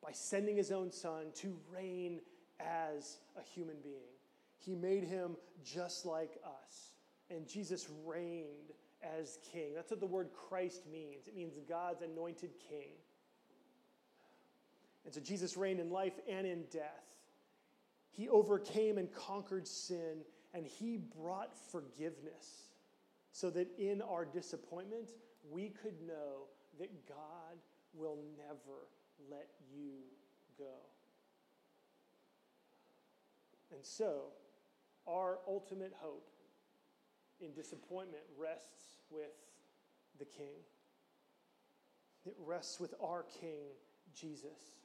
by 0.02 0.12
sending 0.14 0.56
His 0.56 0.72
own 0.72 0.92
Son 0.92 1.26
to 1.36 1.56
reign 1.72 2.22
as 2.60 3.18
a 3.38 3.44
human 3.44 3.76
being. 3.84 4.16
He 4.58 4.74
made 4.74 5.04
Him 5.04 5.36
just 5.64 6.08
like 6.08 6.40
us. 6.44 6.90
And 7.30 7.48
Jesus 7.48 7.88
reigned 8.04 8.72
as 9.20 9.38
king. 9.52 9.74
That's 9.76 9.92
what 9.92 10.00
the 10.00 10.08
word 10.08 10.30
Christ 10.34 10.88
means 10.92 11.28
it 11.28 11.36
means 11.36 11.54
God's 11.70 12.02
anointed 12.02 12.52
king. 12.68 12.94
And 15.06 15.14
so 15.14 15.22
Jesus 15.22 15.56
reigned 15.56 15.80
in 15.80 15.92
life 15.92 16.14
and 16.28 16.48
in 16.48 16.64
death. 16.72 17.15
He 18.16 18.30
overcame 18.30 18.98
and 18.98 19.12
conquered 19.12 19.68
sin, 19.68 20.22
and 20.54 20.66
he 20.66 20.98
brought 20.98 21.54
forgiveness 21.72 22.70
so 23.32 23.50
that 23.50 23.68
in 23.78 24.02
our 24.02 24.24
disappointment, 24.24 25.10
we 25.52 25.70
could 25.70 26.02
know 26.08 26.48
that 26.80 27.08
God 27.08 27.58
will 27.94 28.18
never 28.38 28.88
let 29.30 29.50
you 29.74 30.00
go. 30.58 30.78
And 33.72 33.84
so, 33.84 34.28
our 35.06 35.40
ultimate 35.48 35.94
hope 35.98 36.30
in 37.42 37.54
disappointment 37.54 38.24
rests 38.38 38.96
with 39.10 39.34
the 40.20 40.26
King. 40.26 40.56
It 42.26 42.36
rests 42.40 42.80
with 42.80 42.94
our 43.04 43.26
King, 43.42 43.68
Jesus. 44.18 44.78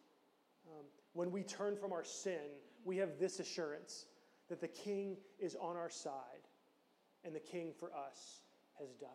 Um, 0.67 0.85
when 1.13 1.31
we 1.31 1.43
turn 1.43 1.77
from 1.77 1.93
our 1.93 2.05
sin, 2.05 2.59
we 2.85 2.97
have 2.99 3.19
this 3.19 3.41
assurance 3.41 4.07
that 4.49 4.61
the 4.61 4.69
King 4.69 5.17
is 5.39 5.57
on 5.61 5.77
our 5.77 5.91
side 5.91 6.13
and 7.25 7.35
the 7.35 7.41
King 7.41 7.73
for 7.79 7.91
us 7.93 8.41
has 8.79 8.89
died. 8.95 9.11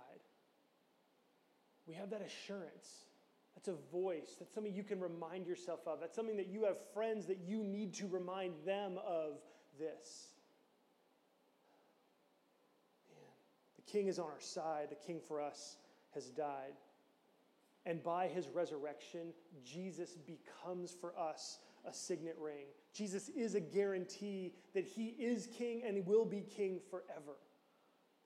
We 1.88 1.94
have 1.96 2.10
that 2.12 2.22
assurance. 2.22 3.06
That's 3.56 3.68
a 3.68 3.92
voice. 3.92 4.36
That's 4.40 4.54
something 4.54 4.74
you 4.74 4.84
can 4.84 5.00
remind 5.00 5.48
yourself 5.48 5.82
of. 5.88 6.00
That's 6.00 6.16
something 6.16 6.38
that 6.38 6.48
you 6.48 6.66
have 6.66 6.78
friends 6.94 7.26
that 7.28 7.40
you 7.46 7.64
need 7.64 7.94
to 7.96 8.08
remind 8.08 8.54
them 8.66 8.98
of 9.06 9.40
this. 9.80 10.30
Man, 13.10 13.20
the 13.76 13.92
King 13.92 14.08
is 14.08 14.20
on 14.20 14.26
our 14.26 14.40
side, 14.40 14.88
the 14.90 15.08
King 15.08 15.22
for 15.28 15.42
us 15.42 15.78
has 16.14 16.26
died. 16.30 16.74
And 17.86 18.04
by 18.04 18.28
his 18.28 18.50
resurrection, 18.50 19.34
Jesus 19.64 20.16
becomes 20.16 20.96
for 21.00 21.14
us 21.18 21.60
a 21.88 21.94
signet 21.94 22.36
ring. 22.40 22.66
Jesus 22.94 23.30
is 23.30 23.56
a 23.56 23.60
guarantee 23.60 24.54
that 24.74 24.86
he 24.86 25.08
is 25.20 25.48
king 25.48 25.84
and 25.86 26.06
will 26.06 26.26
be 26.26 26.42
king 26.42 26.80
forever 26.90 27.38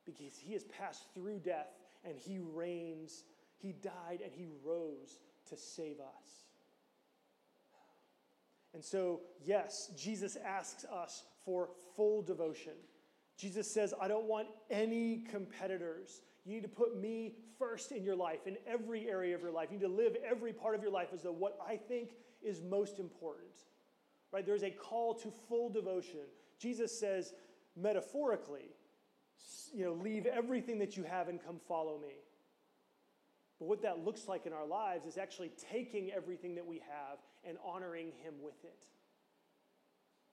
because 0.06 0.38
he 0.38 0.54
has 0.54 0.64
passed 0.66 1.14
through 1.14 1.40
death 1.40 1.68
and 2.04 2.18
he 2.18 2.40
reigns. 2.40 3.24
He 3.58 3.74
died 3.74 4.20
and 4.24 4.32
he 4.34 4.48
rose 4.64 5.20
to 5.50 5.58
save 5.58 6.00
us. 6.00 6.46
And 8.74 8.84
so, 8.84 9.22
yes, 9.44 9.92
Jesus 9.98 10.38
asks 10.46 10.86
us 10.86 11.24
for 11.44 11.70
full 11.96 12.22
devotion. 12.22 12.74
Jesus 13.38 13.74
says, 13.74 13.94
I 14.00 14.08
don't 14.08 14.26
want 14.26 14.48
any 14.70 15.24
competitors. 15.32 16.22
You 16.46 16.54
need 16.54 16.64
to 16.64 16.70
put 16.70 17.00
me 17.00 17.36
first 17.58 17.92
in 17.92 18.04
your 18.04 18.16
life, 18.16 18.46
in 18.46 18.58
every 18.68 19.10
area 19.10 19.34
of 19.36 19.42
your 19.42 19.52
life. 19.52 19.70
You 19.72 19.80
need 19.80 19.86
to 19.86 19.92
live 19.92 20.16
every 20.24 20.54
part 20.54 20.76
of 20.76 20.82
your 20.82 20.92
life 20.92 21.10
as 21.14 21.24
though 21.24 21.32
what 21.32 21.58
I 21.66 21.78
think 21.78 22.12
is 22.44 22.62
most 22.62 23.00
important. 23.00 23.52
Right? 24.32 24.46
There's 24.46 24.64
a 24.64 24.72
call 24.72 25.14
to 25.16 25.32
full 25.48 25.70
devotion. 25.70 26.22
Jesus 26.60 26.98
says, 26.98 27.34
metaphorically, 27.76 28.76
you 29.74 29.86
know, 29.86 29.94
leave 29.94 30.26
everything 30.26 30.80
that 30.80 30.98
you 30.98 31.04
have 31.04 31.30
and 31.30 31.44
come 31.44 31.60
follow 31.68 31.98
me. 32.00 32.16
But 33.60 33.68
what 33.68 33.82
that 33.82 34.06
looks 34.06 34.28
like 34.28 34.46
in 34.46 34.54
our 34.54 34.66
lives 34.66 35.06
is 35.06 35.18
actually 35.18 35.52
taking 35.72 36.12
everything 36.12 36.56
that 36.56 36.66
we 36.66 36.78
have 36.78 37.20
and 37.44 37.58
honoring 37.66 38.08
him 38.24 38.36
with 38.42 38.64
it. 38.64 38.86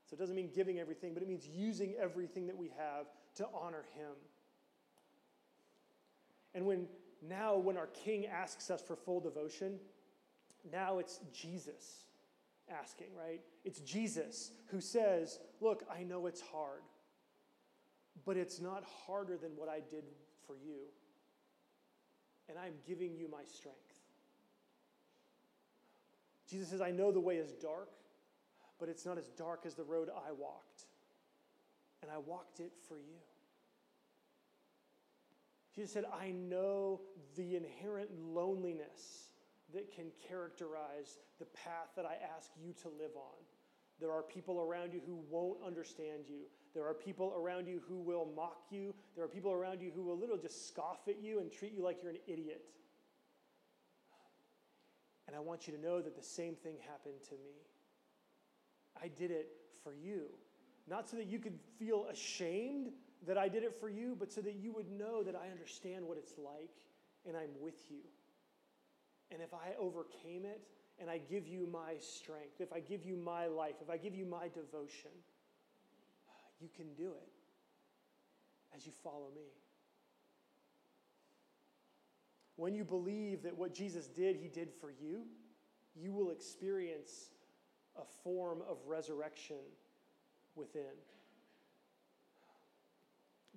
So 0.08 0.14
it 0.14 0.20
doesn't 0.20 0.36
mean 0.36 0.50
giving 0.54 0.78
everything, 0.78 1.14
but 1.14 1.22
it 1.22 1.28
means 1.28 1.46
using 1.46 1.94
everything 2.00 2.46
that 2.46 2.56
we 2.56 2.70
have 2.76 3.06
to 3.36 3.46
honor 3.52 3.84
him. 3.94 4.12
And 6.54 6.64
when 6.64 6.86
now, 7.28 7.56
when 7.56 7.76
our 7.76 7.88
king 7.88 8.26
asks 8.26 8.70
us 8.70 8.80
for 8.80 8.94
full 8.94 9.20
devotion, 9.20 9.80
now 10.72 10.98
it's 10.98 11.20
Jesus 11.32 12.06
asking, 12.70 13.08
right? 13.16 13.40
It's 13.64 13.80
Jesus 13.80 14.52
who 14.70 14.80
says, 14.80 15.38
Look, 15.60 15.84
I 15.92 16.02
know 16.02 16.26
it's 16.26 16.40
hard, 16.40 16.82
but 18.24 18.36
it's 18.36 18.60
not 18.60 18.84
harder 19.06 19.36
than 19.36 19.52
what 19.56 19.68
I 19.68 19.80
did 19.90 20.04
for 20.46 20.56
you. 20.56 20.80
And 22.48 22.58
I'm 22.58 22.74
giving 22.86 23.16
you 23.16 23.28
my 23.30 23.44
strength. 23.44 23.78
Jesus 26.48 26.68
says, 26.68 26.80
I 26.80 26.92
know 26.92 27.10
the 27.10 27.20
way 27.20 27.36
is 27.36 27.52
dark, 27.52 27.90
but 28.78 28.88
it's 28.88 29.04
not 29.04 29.18
as 29.18 29.28
dark 29.30 29.62
as 29.66 29.74
the 29.74 29.82
road 29.82 30.08
I 30.08 30.30
walked. 30.32 30.84
And 32.02 32.10
I 32.10 32.18
walked 32.18 32.60
it 32.60 32.72
for 32.88 32.98
you. 32.98 33.18
Jesus 35.74 35.92
said, 35.92 36.04
I 36.18 36.30
know 36.30 37.00
the 37.36 37.56
inherent 37.56 38.10
loneliness 38.18 39.26
that 39.74 39.94
can 39.94 40.06
characterize 40.28 41.18
the 41.38 41.46
path 41.46 41.90
that 41.96 42.04
I 42.04 42.16
ask 42.36 42.50
you 42.62 42.72
to 42.82 42.88
live 42.88 43.14
on. 43.16 43.44
There 44.00 44.12
are 44.12 44.22
people 44.22 44.60
around 44.60 44.92
you 44.92 45.00
who 45.06 45.18
won't 45.30 45.58
understand 45.66 46.24
you. 46.28 46.42
There 46.74 46.86
are 46.86 46.94
people 46.94 47.34
around 47.36 47.66
you 47.66 47.80
who 47.88 47.96
will 47.96 48.28
mock 48.36 48.64
you. 48.70 48.94
There 49.14 49.24
are 49.24 49.28
people 49.28 49.52
around 49.52 49.80
you 49.80 49.90
who 49.94 50.02
will 50.02 50.18
literally 50.18 50.42
just 50.42 50.68
scoff 50.68 51.08
at 51.08 51.22
you 51.22 51.40
and 51.40 51.50
treat 51.50 51.72
you 51.72 51.82
like 51.82 52.02
you're 52.02 52.12
an 52.12 52.18
idiot. 52.26 52.62
And 55.26 55.34
I 55.34 55.40
want 55.40 55.66
you 55.66 55.72
to 55.74 55.80
know 55.80 56.00
that 56.02 56.14
the 56.14 56.22
same 56.22 56.54
thing 56.54 56.76
happened 56.86 57.22
to 57.28 57.34
me. 57.34 57.56
I 59.02 59.08
did 59.08 59.30
it 59.30 59.48
for 59.82 59.94
you. 59.94 60.26
Not 60.88 61.08
so 61.08 61.16
that 61.16 61.26
you 61.26 61.38
could 61.38 61.58
feel 61.78 62.06
ashamed 62.12 62.90
that 63.26 63.36
I 63.36 63.48
did 63.48 63.64
it 63.64 63.74
for 63.80 63.88
you, 63.88 64.14
but 64.18 64.32
so 64.32 64.40
that 64.42 64.54
you 64.54 64.72
would 64.72 64.90
know 64.90 65.22
that 65.22 65.34
I 65.34 65.50
understand 65.50 66.06
what 66.06 66.16
it's 66.18 66.34
like 66.38 66.70
and 67.26 67.36
I'm 67.36 67.50
with 67.60 67.90
you. 67.90 68.02
And 69.30 69.42
if 69.42 69.52
I 69.52 69.74
overcame 69.78 70.44
it 70.44 70.60
and 71.00 71.10
I 71.10 71.18
give 71.18 71.46
you 71.46 71.68
my 71.70 71.94
strength, 72.00 72.60
if 72.60 72.72
I 72.72 72.80
give 72.80 73.04
you 73.04 73.16
my 73.16 73.46
life, 73.46 73.74
if 73.82 73.90
I 73.90 73.96
give 73.96 74.14
you 74.14 74.24
my 74.24 74.48
devotion, 74.48 75.10
you 76.60 76.68
can 76.74 76.86
do 76.94 77.12
it 77.12 77.28
as 78.74 78.86
you 78.86 78.92
follow 79.02 79.28
me. 79.34 79.48
When 82.56 82.74
you 82.74 82.84
believe 82.84 83.42
that 83.42 83.56
what 83.56 83.74
Jesus 83.74 84.06
did, 84.06 84.36
he 84.36 84.48
did 84.48 84.70
for 84.80 84.90
you, 84.90 85.24
you 85.94 86.12
will 86.12 86.30
experience 86.30 87.30
a 88.00 88.04
form 88.22 88.62
of 88.68 88.78
resurrection 88.86 89.56
within. 90.54 90.82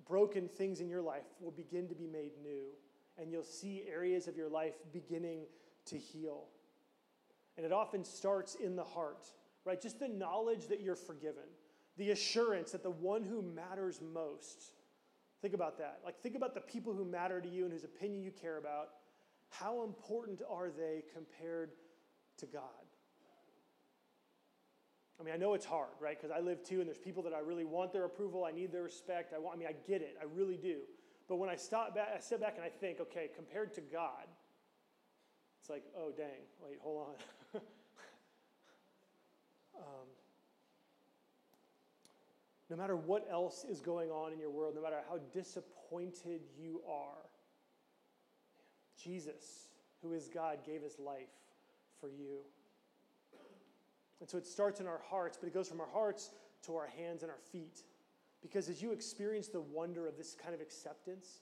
Broken 0.06 0.48
things 0.48 0.80
in 0.80 0.88
your 0.88 1.00
life 1.00 1.24
will 1.40 1.50
begin 1.50 1.88
to 1.88 1.94
be 1.94 2.06
made 2.06 2.32
new 2.42 2.64
and 3.18 3.30
you'll 3.30 3.42
see 3.42 3.84
areas 3.88 4.26
of 4.26 4.36
your 4.36 4.48
life 4.48 4.74
beginning 4.92 5.40
to 5.90 5.98
heal. 5.98 6.44
And 7.56 7.66
it 7.66 7.72
often 7.72 8.04
starts 8.04 8.54
in 8.54 8.76
the 8.76 8.84
heart, 8.84 9.26
right? 9.64 9.80
Just 9.80 10.00
the 10.00 10.08
knowledge 10.08 10.68
that 10.68 10.80
you're 10.80 10.96
forgiven, 10.96 11.44
the 11.96 12.10
assurance 12.10 12.72
that 12.72 12.82
the 12.82 12.90
one 12.90 13.22
who 13.22 13.42
matters 13.42 14.00
most, 14.00 14.72
think 15.42 15.54
about 15.54 15.78
that. 15.78 16.00
Like, 16.04 16.18
think 16.20 16.36
about 16.36 16.54
the 16.54 16.60
people 16.60 16.94
who 16.94 17.04
matter 17.04 17.40
to 17.40 17.48
you 17.48 17.64
and 17.64 17.72
whose 17.72 17.84
opinion 17.84 18.22
you 18.22 18.30
care 18.30 18.58
about. 18.58 18.88
How 19.50 19.82
important 19.84 20.40
are 20.48 20.70
they 20.70 21.02
compared 21.12 21.72
to 22.38 22.46
God? 22.46 22.62
I 25.20 25.22
mean, 25.22 25.34
I 25.34 25.36
know 25.36 25.52
it's 25.52 25.66
hard, 25.66 25.90
right? 26.00 26.16
Because 26.18 26.34
I 26.34 26.40
live 26.40 26.62
too, 26.62 26.78
and 26.78 26.86
there's 26.86 26.96
people 26.96 27.22
that 27.24 27.34
I 27.34 27.40
really 27.40 27.66
want 27.66 27.92
their 27.92 28.06
approval. 28.06 28.44
I 28.44 28.52
need 28.52 28.72
their 28.72 28.84
respect. 28.84 29.34
I 29.34 29.38
want. 29.38 29.56
I 29.56 29.58
mean, 29.58 29.68
I 29.68 29.74
get 29.86 30.00
it. 30.00 30.16
I 30.18 30.24
really 30.24 30.56
do. 30.56 30.78
But 31.28 31.36
when 31.36 31.50
I 31.50 31.56
stop 31.56 31.94
back, 31.94 32.08
I 32.16 32.20
step 32.20 32.40
back 32.40 32.54
and 32.56 32.64
I 32.64 32.70
think, 32.70 33.00
okay, 33.00 33.28
compared 33.36 33.74
to 33.74 33.82
God, 33.82 34.26
like, 35.70 35.84
oh, 35.96 36.12
dang, 36.16 36.26
wait, 36.62 36.78
hold 36.82 37.06
on. 37.08 37.14
um, 39.78 40.06
no 42.68 42.76
matter 42.76 42.96
what 42.96 43.26
else 43.30 43.64
is 43.64 43.80
going 43.80 44.10
on 44.10 44.32
in 44.32 44.38
your 44.38 44.50
world, 44.50 44.74
no 44.74 44.82
matter 44.82 45.00
how 45.08 45.18
disappointed 45.32 46.40
you 46.58 46.80
are, 46.88 47.30
Jesus, 49.02 49.68
who 50.02 50.12
is 50.12 50.28
God, 50.28 50.58
gave 50.64 50.82
his 50.82 50.98
life 50.98 51.28
for 52.00 52.08
you. 52.08 52.38
And 54.20 54.28
so 54.28 54.36
it 54.36 54.46
starts 54.46 54.80
in 54.80 54.86
our 54.86 55.00
hearts, 55.08 55.38
but 55.40 55.46
it 55.46 55.54
goes 55.54 55.68
from 55.68 55.80
our 55.80 55.88
hearts 55.92 56.30
to 56.66 56.76
our 56.76 56.86
hands 56.86 57.22
and 57.22 57.30
our 57.30 57.38
feet. 57.50 57.82
Because 58.42 58.68
as 58.68 58.82
you 58.82 58.92
experience 58.92 59.48
the 59.48 59.60
wonder 59.60 60.06
of 60.06 60.16
this 60.16 60.34
kind 60.34 60.54
of 60.54 60.60
acceptance, 60.60 61.40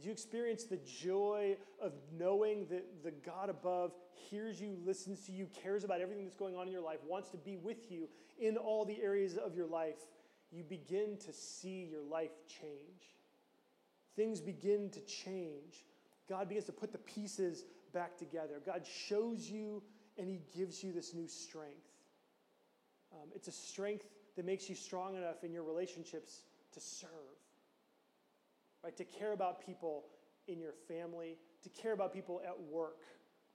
as 0.00 0.06
you 0.06 0.12
experience 0.12 0.64
the 0.64 0.78
joy 0.78 1.58
of 1.78 1.92
knowing 2.18 2.66
that 2.70 3.04
the 3.04 3.10
God 3.10 3.50
above 3.50 3.92
hears 4.30 4.58
you, 4.58 4.78
listens 4.86 5.26
to 5.26 5.32
you, 5.32 5.46
cares 5.62 5.84
about 5.84 6.00
everything 6.00 6.24
that's 6.24 6.36
going 6.36 6.56
on 6.56 6.66
in 6.66 6.72
your 6.72 6.80
life, 6.80 7.00
wants 7.06 7.28
to 7.30 7.36
be 7.36 7.58
with 7.58 7.90
you 7.90 8.08
in 8.40 8.56
all 8.56 8.86
the 8.86 9.02
areas 9.02 9.36
of 9.36 9.54
your 9.54 9.66
life, 9.66 9.98
you 10.50 10.64
begin 10.64 11.18
to 11.26 11.32
see 11.34 11.86
your 11.90 12.02
life 12.02 12.30
change. 12.48 13.14
Things 14.16 14.40
begin 14.40 14.88
to 14.90 15.00
change. 15.00 15.84
God 16.28 16.48
begins 16.48 16.66
to 16.66 16.72
put 16.72 16.92
the 16.92 16.98
pieces 16.98 17.64
back 17.92 18.16
together. 18.16 18.60
God 18.64 18.86
shows 18.86 19.50
you 19.50 19.82
and 20.16 20.28
He 20.28 20.40
gives 20.56 20.82
you 20.82 20.92
this 20.92 21.12
new 21.12 21.28
strength. 21.28 21.90
Um, 23.12 23.28
it's 23.34 23.48
a 23.48 23.52
strength 23.52 24.06
that 24.36 24.46
makes 24.46 24.68
you 24.68 24.74
strong 24.74 25.16
enough 25.16 25.44
in 25.44 25.52
your 25.52 25.64
relationships 25.64 26.40
to 26.72 26.80
serve, 26.80 27.10
right? 28.84 28.96
To 28.96 29.04
care 29.04 29.32
about 29.32 29.64
people 29.64 30.04
in 30.48 30.58
your 30.58 30.72
family, 30.88 31.36
to 31.62 31.68
care 31.70 31.92
about 31.92 32.12
people 32.12 32.40
at 32.46 32.58
work, 32.58 33.02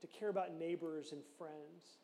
to 0.01 0.07
care 0.07 0.29
about 0.29 0.53
neighbors 0.57 1.11
and 1.11 1.21
friends, 1.37 1.99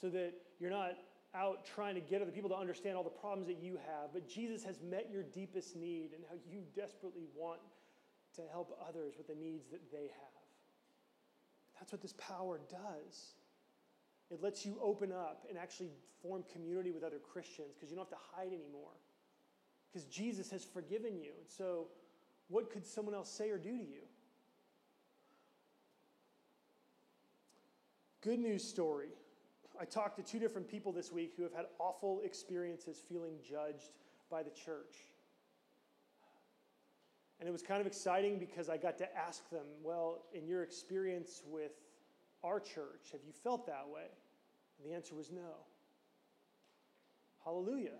so 0.00 0.08
that 0.10 0.32
you're 0.58 0.70
not 0.70 0.92
out 1.34 1.64
trying 1.64 1.94
to 1.94 2.00
get 2.00 2.20
other 2.20 2.30
people 2.30 2.50
to 2.50 2.56
understand 2.56 2.96
all 2.96 3.04
the 3.04 3.10
problems 3.10 3.46
that 3.46 3.62
you 3.62 3.78
have, 3.86 4.12
but 4.12 4.28
Jesus 4.28 4.62
has 4.64 4.80
met 4.82 5.08
your 5.10 5.22
deepest 5.22 5.76
need 5.76 6.10
and 6.14 6.24
how 6.28 6.36
you 6.50 6.60
desperately 6.74 7.24
want 7.34 7.60
to 8.36 8.42
help 8.50 8.78
others 8.86 9.14
with 9.16 9.28
the 9.28 9.34
needs 9.34 9.68
that 9.70 9.80
they 9.90 10.02
have. 10.02 10.32
That's 11.78 11.92
what 11.92 12.02
this 12.02 12.14
power 12.18 12.60
does. 12.70 13.34
It 14.30 14.42
lets 14.42 14.64
you 14.64 14.78
open 14.82 15.12
up 15.12 15.46
and 15.48 15.58
actually 15.58 15.90
form 16.22 16.44
community 16.52 16.90
with 16.90 17.02
other 17.02 17.18
Christians 17.18 17.74
because 17.74 17.90
you 17.90 17.96
don't 17.96 18.08
have 18.08 18.18
to 18.18 18.24
hide 18.36 18.48
anymore. 18.48 18.96
Because 19.92 20.06
Jesus 20.06 20.50
has 20.50 20.64
forgiven 20.64 21.16
you. 21.18 21.32
And 21.38 21.48
so, 21.48 21.88
what 22.48 22.70
could 22.70 22.86
someone 22.86 23.14
else 23.14 23.30
say 23.30 23.50
or 23.50 23.58
do 23.58 23.76
to 23.76 23.84
you? 23.84 24.02
Good 28.22 28.38
news 28.38 28.62
story. 28.64 29.08
I 29.80 29.84
talked 29.84 30.16
to 30.16 30.22
two 30.22 30.38
different 30.38 30.68
people 30.68 30.92
this 30.92 31.10
week 31.10 31.32
who 31.36 31.42
have 31.42 31.52
had 31.52 31.66
awful 31.78 32.20
experiences 32.24 33.02
feeling 33.08 33.34
judged 33.48 33.90
by 34.30 34.42
the 34.42 34.50
church. 34.50 34.96
And 37.40 37.48
it 37.48 37.52
was 37.52 37.62
kind 37.62 37.80
of 37.80 37.86
exciting 37.88 38.38
because 38.38 38.68
I 38.68 38.76
got 38.76 38.96
to 38.98 39.16
ask 39.16 39.50
them, 39.50 39.64
well, 39.82 40.22
in 40.32 40.46
your 40.46 40.62
experience 40.62 41.42
with 41.44 41.72
our 42.44 42.60
church, 42.60 43.10
have 43.10 43.22
you 43.26 43.32
felt 43.32 43.66
that 43.66 43.88
way? 43.92 44.06
And 44.78 44.88
the 44.88 44.94
answer 44.94 45.16
was 45.16 45.32
no. 45.32 45.56
Hallelujah. 47.44 47.98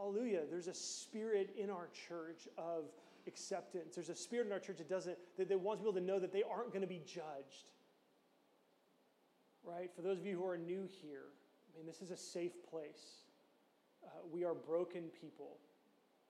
Hallelujah. 0.00 0.40
There's 0.50 0.68
a 0.68 0.74
spirit 0.74 1.50
in 1.58 1.68
our 1.68 1.88
church 2.08 2.48
of 2.56 2.84
acceptance. 3.26 3.96
There's 3.96 4.08
a 4.08 4.14
spirit 4.14 4.46
in 4.46 4.52
our 4.52 4.58
church 4.58 4.78
that 4.78 4.88
doesn't 4.88 5.18
that, 5.36 5.48
that 5.50 5.60
wants 5.60 5.82
people 5.82 5.92
to 5.92 6.00
know 6.00 6.18
that 6.18 6.32
they 6.32 6.42
aren't 6.42 6.72
going 6.72 6.80
to 6.80 6.88
be 6.88 7.02
judged. 7.04 7.68
Right? 9.62 9.90
For 9.94 10.00
those 10.00 10.18
of 10.18 10.24
you 10.24 10.38
who 10.38 10.46
are 10.46 10.56
new 10.56 10.88
here, 11.02 11.28
I 11.74 11.76
mean, 11.76 11.86
this 11.86 12.00
is 12.00 12.10
a 12.10 12.16
safe 12.16 12.52
place. 12.70 13.26
Uh, 14.02 14.08
we 14.32 14.42
are 14.42 14.54
broken 14.54 15.10
people 15.20 15.58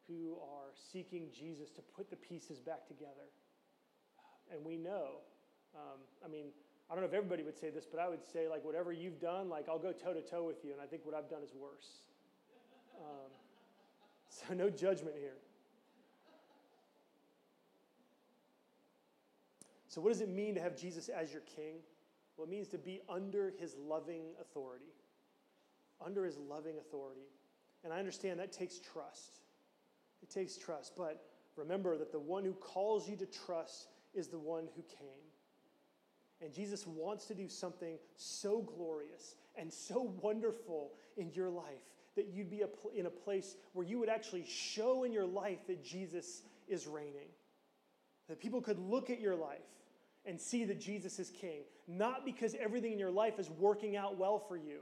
who 0.08 0.36
are 0.42 0.74
seeking 0.92 1.28
Jesus 1.32 1.70
to 1.70 1.82
put 1.96 2.10
the 2.10 2.16
pieces 2.16 2.58
back 2.58 2.88
together. 2.88 3.30
And 4.52 4.64
we 4.64 4.76
know, 4.78 5.22
um, 5.76 6.00
I 6.24 6.28
mean, 6.28 6.46
I 6.90 6.94
don't 6.94 7.02
know 7.04 7.08
if 7.08 7.14
everybody 7.14 7.44
would 7.44 7.56
say 7.56 7.70
this, 7.70 7.86
but 7.88 8.00
I 8.00 8.08
would 8.08 8.24
say, 8.24 8.48
like, 8.48 8.64
whatever 8.64 8.90
you've 8.92 9.20
done, 9.20 9.48
like, 9.48 9.68
I'll 9.68 9.78
go 9.78 9.92
toe 9.92 10.12
to 10.12 10.22
toe 10.22 10.42
with 10.42 10.64
you, 10.64 10.72
and 10.72 10.80
I 10.80 10.86
think 10.86 11.06
what 11.06 11.14
I've 11.14 11.30
done 11.30 11.44
is 11.44 11.54
worse. 11.54 12.02
Um, 12.98 13.30
so, 14.30 14.54
no 14.54 14.70
judgment 14.70 15.16
here. 15.18 15.36
So, 19.88 20.00
what 20.00 20.12
does 20.12 20.20
it 20.20 20.28
mean 20.28 20.54
to 20.54 20.60
have 20.60 20.76
Jesus 20.76 21.08
as 21.08 21.32
your 21.32 21.42
king? 21.56 21.74
Well, 22.36 22.46
it 22.46 22.50
means 22.50 22.68
to 22.68 22.78
be 22.78 23.00
under 23.08 23.52
his 23.58 23.74
loving 23.76 24.22
authority. 24.40 24.94
Under 26.04 26.24
his 26.24 26.38
loving 26.38 26.78
authority. 26.78 27.26
And 27.82 27.92
I 27.92 27.98
understand 27.98 28.38
that 28.38 28.52
takes 28.52 28.78
trust. 28.78 29.40
It 30.22 30.30
takes 30.30 30.56
trust. 30.56 30.92
But 30.96 31.24
remember 31.56 31.98
that 31.98 32.12
the 32.12 32.20
one 32.20 32.44
who 32.44 32.52
calls 32.52 33.08
you 33.08 33.16
to 33.16 33.26
trust 33.26 33.88
is 34.14 34.28
the 34.28 34.38
one 34.38 34.68
who 34.76 34.82
came. 34.82 35.26
And 36.40 36.54
Jesus 36.54 36.86
wants 36.86 37.26
to 37.26 37.34
do 37.34 37.48
something 37.48 37.98
so 38.16 38.62
glorious 38.62 39.34
and 39.56 39.72
so 39.72 40.14
wonderful 40.22 40.92
in 41.16 41.30
your 41.32 41.50
life 41.50 41.90
that 42.20 42.34
you'd 42.34 42.50
be 42.50 42.62
in 42.94 43.06
a 43.06 43.10
place 43.10 43.56
where 43.72 43.86
you 43.86 43.98
would 43.98 44.10
actually 44.10 44.44
show 44.46 45.04
in 45.04 45.12
your 45.12 45.24
life 45.24 45.66
that 45.66 45.82
Jesus 45.82 46.42
is 46.68 46.86
reigning. 46.86 47.28
That 48.28 48.38
people 48.38 48.60
could 48.60 48.78
look 48.78 49.08
at 49.08 49.20
your 49.20 49.34
life 49.34 49.58
and 50.26 50.38
see 50.38 50.64
that 50.66 50.78
Jesus 50.78 51.18
is 51.18 51.30
king, 51.30 51.62
not 51.88 52.26
because 52.26 52.54
everything 52.60 52.92
in 52.92 52.98
your 52.98 53.10
life 53.10 53.38
is 53.38 53.48
working 53.48 53.96
out 53.96 54.18
well 54.18 54.38
for 54.38 54.56
you. 54.56 54.80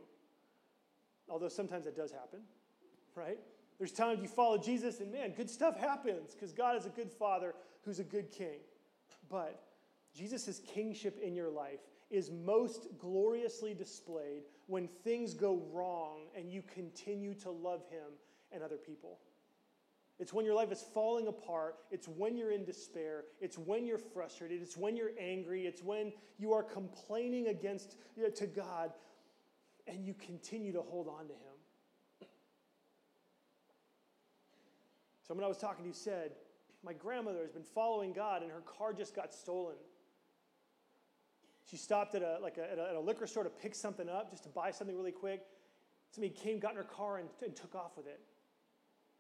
Although 1.29 1.48
sometimes 1.48 1.85
that 1.85 1.96
does 1.96 2.11
happen, 2.11 2.40
right? 3.14 3.38
There's 3.79 3.92
times 3.92 4.20
you 4.20 4.27
follow 4.27 4.59
Jesus 4.59 4.98
and 4.98 5.12
man, 5.12 5.35
good 5.37 5.48
stuff 5.48 5.79
happens 5.79 6.35
because 6.35 6.53
God 6.53 6.77
is 6.77 6.87
a 6.87 6.90
good 6.90 7.12
father 7.12 7.55
who's 7.85 8.01
a 8.01 8.05
good 8.05 8.33
king. 8.33 8.59
But 9.31 9.62
Jesus' 10.12 10.61
kingship 10.74 11.20
in 11.22 11.37
your 11.37 11.51
life 11.51 11.79
is 12.11 12.31
most 12.31 12.88
gloriously 12.99 13.75
displayed 13.75 14.42
when 14.66 14.88
things 15.05 15.35
go 15.35 15.62
wrong 15.73 16.27
and 16.37 16.51
you 16.51 16.62
continue 16.62 17.35
to 17.35 17.51
love 17.51 17.83
him 17.90 18.12
and 18.53 18.62
other 18.62 18.77
people. 18.77 19.18
It's 20.18 20.33
when 20.33 20.44
your 20.44 20.55
life 20.55 20.73
is 20.73 20.83
falling 20.94 21.29
apart. 21.29 21.77
It's 21.90 22.09
when 22.09 22.37
you're 22.37 22.51
in 22.51 22.64
despair. 22.64 23.25
It's 23.40 23.57
when 23.57 23.87
you're 23.87 23.99
frustrated. 23.99 24.61
It's 24.62 24.77
when 24.77 24.97
you're 24.97 25.12
angry. 25.18 25.66
It's 25.66 25.83
when 25.83 26.12
you 26.38 26.53
are 26.53 26.62
complaining 26.62 27.49
against 27.49 27.97
you 28.16 28.25
know, 28.25 28.31
to 28.31 28.47
God 28.47 28.92
and 29.87 30.05
you 30.05 30.14
continue 30.14 30.73
to 30.73 30.83
hold 30.83 31.07
on 31.09 31.29
to 31.29 31.35
him. 31.35 32.29
Someone 35.27 35.44
I 35.44 35.49
was 35.49 35.59
talking 35.59 35.85
to 35.90 35.97
said, 35.97 36.33
My 36.83 36.94
grandmother 36.94 37.40
has 37.40 37.51
been 37.51 37.62
following 37.62 38.12
God 38.12 38.42
and 38.42 38.51
her 38.51 38.62
car 38.62 38.92
just 38.92 39.14
got 39.14 39.33
stolen. 39.33 39.77
She 41.68 41.76
stopped 41.76 42.14
at 42.14 42.22
a, 42.22 42.38
like 42.40 42.57
a, 42.57 42.70
at 42.70 42.78
a, 42.78 42.88
at 42.90 42.94
a 42.94 43.00
liquor 43.00 43.26
store 43.26 43.44
to 43.44 43.50
pick 43.50 43.74
something 43.74 44.09
up, 44.09 44.31
just 44.31 44.44
to 44.44 44.48
buy 44.48 44.70
something 44.70 44.96
really 44.96 45.12
quick. 45.12 45.42
Somebody 46.11 46.33
came, 46.33 46.59
got 46.59 46.70
in 46.70 46.78
her 46.78 46.85
car, 46.85 47.18
and, 47.18 47.28
and 47.44 47.54
took 47.54 47.74
off 47.74 47.96
with 47.96 48.07
it. 48.07 48.20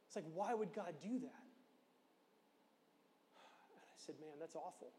It's 0.06 0.16
like, 0.16 0.24
why 0.32 0.54
would 0.54 0.72
God 0.72 0.94
do 1.02 1.18
that? 1.18 1.44
And 3.68 3.76
I 3.76 3.98
said, 3.98 4.14
man, 4.18 4.38
that's 4.40 4.56
awful. 4.56 4.92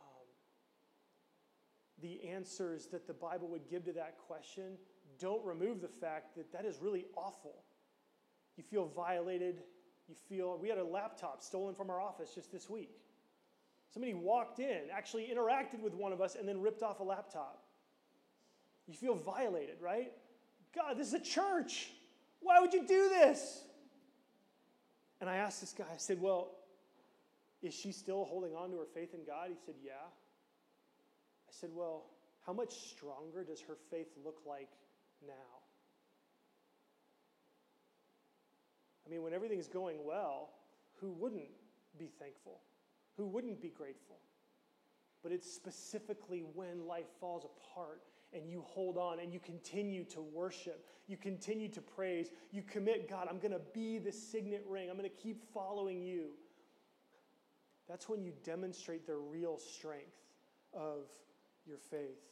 Um, 0.00 0.26
the 2.00 2.26
answers 2.26 2.86
that 2.86 3.06
the 3.06 3.12
Bible 3.12 3.48
would 3.48 3.68
give 3.68 3.84
to 3.84 3.92
that 3.92 4.16
question 4.26 4.78
don't 5.18 5.44
remove 5.44 5.82
the 5.82 5.88
fact 5.88 6.36
that 6.36 6.50
that 6.52 6.64
is 6.64 6.78
really 6.80 7.04
awful. 7.14 7.64
You 8.56 8.64
feel 8.64 8.86
violated. 8.86 9.62
You 10.08 10.14
feel, 10.26 10.58
we 10.58 10.70
had 10.70 10.78
a 10.78 10.84
laptop 10.84 11.42
stolen 11.42 11.74
from 11.74 11.90
our 11.90 12.00
office 12.00 12.30
just 12.34 12.50
this 12.50 12.70
week. 12.70 12.96
Somebody 13.92 14.14
walked 14.14 14.60
in, 14.60 14.82
actually 14.92 15.32
interacted 15.34 15.80
with 15.82 15.94
one 15.94 16.12
of 16.12 16.20
us, 16.20 16.36
and 16.36 16.48
then 16.48 16.60
ripped 16.60 16.82
off 16.82 17.00
a 17.00 17.02
laptop. 17.02 17.64
You 18.86 18.94
feel 18.94 19.14
violated, 19.14 19.76
right? 19.80 20.12
God, 20.74 20.96
this 20.96 21.08
is 21.08 21.14
a 21.14 21.20
church. 21.20 21.90
Why 22.40 22.60
would 22.60 22.72
you 22.72 22.86
do 22.86 23.08
this? 23.08 23.64
And 25.20 25.28
I 25.28 25.36
asked 25.36 25.60
this 25.60 25.72
guy, 25.72 25.84
I 25.92 25.96
said, 25.96 26.20
Well, 26.20 26.52
is 27.62 27.74
she 27.74 27.92
still 27.92 28.24
holding 28.24 28.54
on 28.54 28.70
to 28.70 28.76
her 28.78 28.86
faith 28.94 29.12
in 29.12 29.24
God? 29.24 29.48
He 29.48 29.56
said, 29.66 29.74
Yeah. 29.84 29.92
I 31.48 31.52
said, 31.52 31.70
Well, 31.72 32.06
how 32.46 32.52
much 32.52 32.72
stronger 32.90 33.44
does 33.44 33.60
her 33.60 33.76
faith 33.90 34.08
look 34.24 34.40
like 34.46 34.70
now? 35.26 35.60
I 39.06 39.10
mean, 39.10 39.22
when 39.22 39.34
everything's 39.34 39.68
going 39.68 39.98
well, 40.04 40.50
who 41.00 41.10
wouldn't 41.12 41.50
be 41.98 42.10
thankful? 42.18 42.60
Who 43.20 43.26
wouldn't 43.26 43.60
be 43.60 43.68
grateful? 43.68 44.16
But 45.22 45.30
it's 45.30 45.52
specifically 45.52 46.42
when 46.54 46.86
life 46.86 47.04
falls 47.20 47.44
apart 47.44 48.00
and 48.32 48.48
you 48.48 48.64
hold 48.66 48.96
on 48.96 49.20
and 49.20 49.30
you 49.30 49.38
continue 49.38 50.04
to 50.04 50.22
worship, 50.22 50.86
you 51.06 51.18
continue 51.18 51.68
to 51.68 51.82
praise, 51.82 52.30
you 52.50 52.62
commit, 52.62 53.10
God, 53.10 53.26
I'm 53.28 53.38
going 53.38 53.52
to 53.52 53.60
be 53.74 53.98
the 53.98 54.10
signet 54.10 54.64
ring, 54.66 54.88
I'm 54.88 54.96
going 54.96 55.06
to 55.06 55.14
keep 55.14 55.42
following 55.52 56.02
you. 56.02 56.28
That's 57.90 58.08
when 58.08 58.22
you 58.22 58.32
demonstrate 58.42 59.06
the 59.06 59.16
real 59.16 59.58
strength 59.58 60.16
of 60.72 61.04
your 61.66 61.76
faith. 61.76 62.22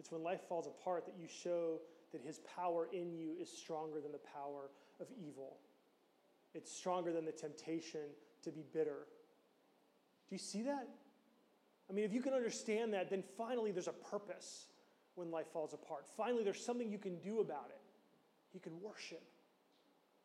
It's 0.00 0.10
when 0.10 0.24
life 0.24 0.40
falls 0.48 0.66
apart 0.66 1.06
that 1.06 1.14
you 1.16 1.28
show 1.28 1.78
that 2.10 2.22
his 2.22 2.40
power 2.40 2.88
in 2.92 3.14
you 3.14 3.36
is 3.40 3.48
stronger 3.48 4.00
than 4.00 4.10
the 4.10 4.18
power 4.18 4.70
of 5.00 5.06
evil. 5.18 5.56
It's 6.54 6.72
stronger 6.72 7.12
than 7.12 7.24
the 7.24 7.32
temptation 7.32 8.00
to 8.42 8.50
be 8.50 8.62
bitter. 8.72 9.06
Do 10.28 10.34
you 10.34 10.38
see 10.38 10.62
that? 10.62 10.88
I 11.90 11.92
mean, 11.92 12.04
if 12.04 12.12
you 12.12 12.22
can 12.22 12.32
understand 12.32 12.92
that, 12.94 13.10
then 13.10 13.22
finally 13.36 13.70
there's 13.70 13.88
a 13.88 13.92
purpose 13.92 14.66
when 15.14 15.30
life 15.30 15.46
falls 15.52 15.74
apart. 15.74 16.06
Finally, 16.16 16.44
there's 16.44 16.64
something 16.64 16.90
you 16.90 16.98
can 16.98 17.18
do 17.18 17.40
about 17.40 17.66
it. 17.68 17.80
You 18.54 18.60
can 18.60 18.80
worship. 18.80 19.22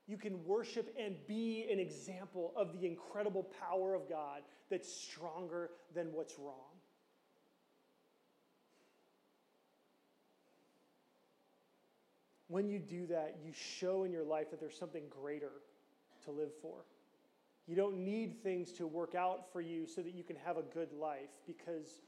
You 0.08 0.18
can 0.18 0.46
worship 0.46 0.96
and 0.98 1.16
be 1.28 1.68
an 1.70 1.80
example 1.80 2.54
of 2.56 2.80
the 2.80 2.88
incredible 2.88 3.46
power 3.60 3.94
of 3.94 4.08
God 4.08 4.44
that's 4.70 4.92
stronger 4.92 5.72
than 5.94 6.14
what's 6.14 6.40
wrong. 6.40 6.77
When 12.48 12.70
you 12.70 12.80
do 12.80 13.08
that, 13.08 13.38
you 13.44 13.52
show 13.54 14.04
in 14.04 14.12
your 14.12 14.24
life 14.24 14.50
that 14.52 14.60
there's 14.60 14.78
something 14.78 15.04
greater 15.10 15.52
to 16.26 16.32
live 16.32 16.52
for. 16.62 16.86
You 17.68 17.76
don't 17.76 17.98
need 17.98 18.42
things 18.42 18.72
to 18.74 18.88
work 18.88 19.14
out 19.14 19.52
for 19.52 19.60
you 19.60 19.86
so 19.86 20.02
that 20.02 20.14
you 20.14 20.24
can 20.24 20.38
have 20.46 20.58
a 20.58 20.62
good 20.62 20.94
life 20.94 21.30
because 21.46 22.02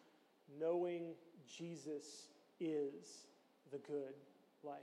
knowing 0.60 1.13
Jesus 1.45 2.30
is 2.62 3.25
the 3.71 3.78
good 3.80 4.15
life. 4.63 4.80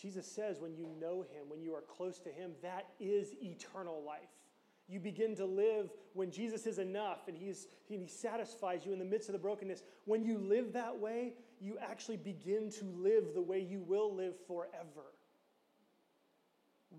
Jesus 0.00 0.26
says 0.26 0.58
when 0.58 0.74
you 0.74 0.88
know 1.00 1.22
him, 1.22 1.48
when 1.48 1.62
you 1.62 1.74
are 1.74 1.82
close 1.82 2.18
to 2.20 2.30
him, 2.30 2.52
that 2.62 2.88
is 2.98 3.34
eternal 3.42 4.02
life. 4.04 4.20
You 4.88 5.00
begin 5.00 5.34
to 5.36 5.46
live 5.46 5.90
when 6.12 6.30
Jesus 6.30 6.66
is 6.66 6.78
enough 6.78 7.28
and, 7.28 7.36
he's, 7.36 7.68
and 7.88 8.00
he 8.00 8.08
satisfies 8.08 8.84
you 8.84 8.92
in 8.92 8.98
the 8.98 9.04
midst 9.04 9.28
of 9.28 9.32
the 9.32 9.38
brokenness. 9.38 9.82
When 10.04 10.24
you 10.24 10.38
live 10.38 10.72
that 10.72 10.98
way, 10.98 11.34
you 11.60 11.78
actually 11.80 12.16
begin 12.16 12.70
to 12.72 12.84
live 12.84 13.34
the 13.34 13.40
way 13.40 13.60
you 13.60 13.80
will 13.80 14.14
live 14.14 14.34
forever. 14.46 15.14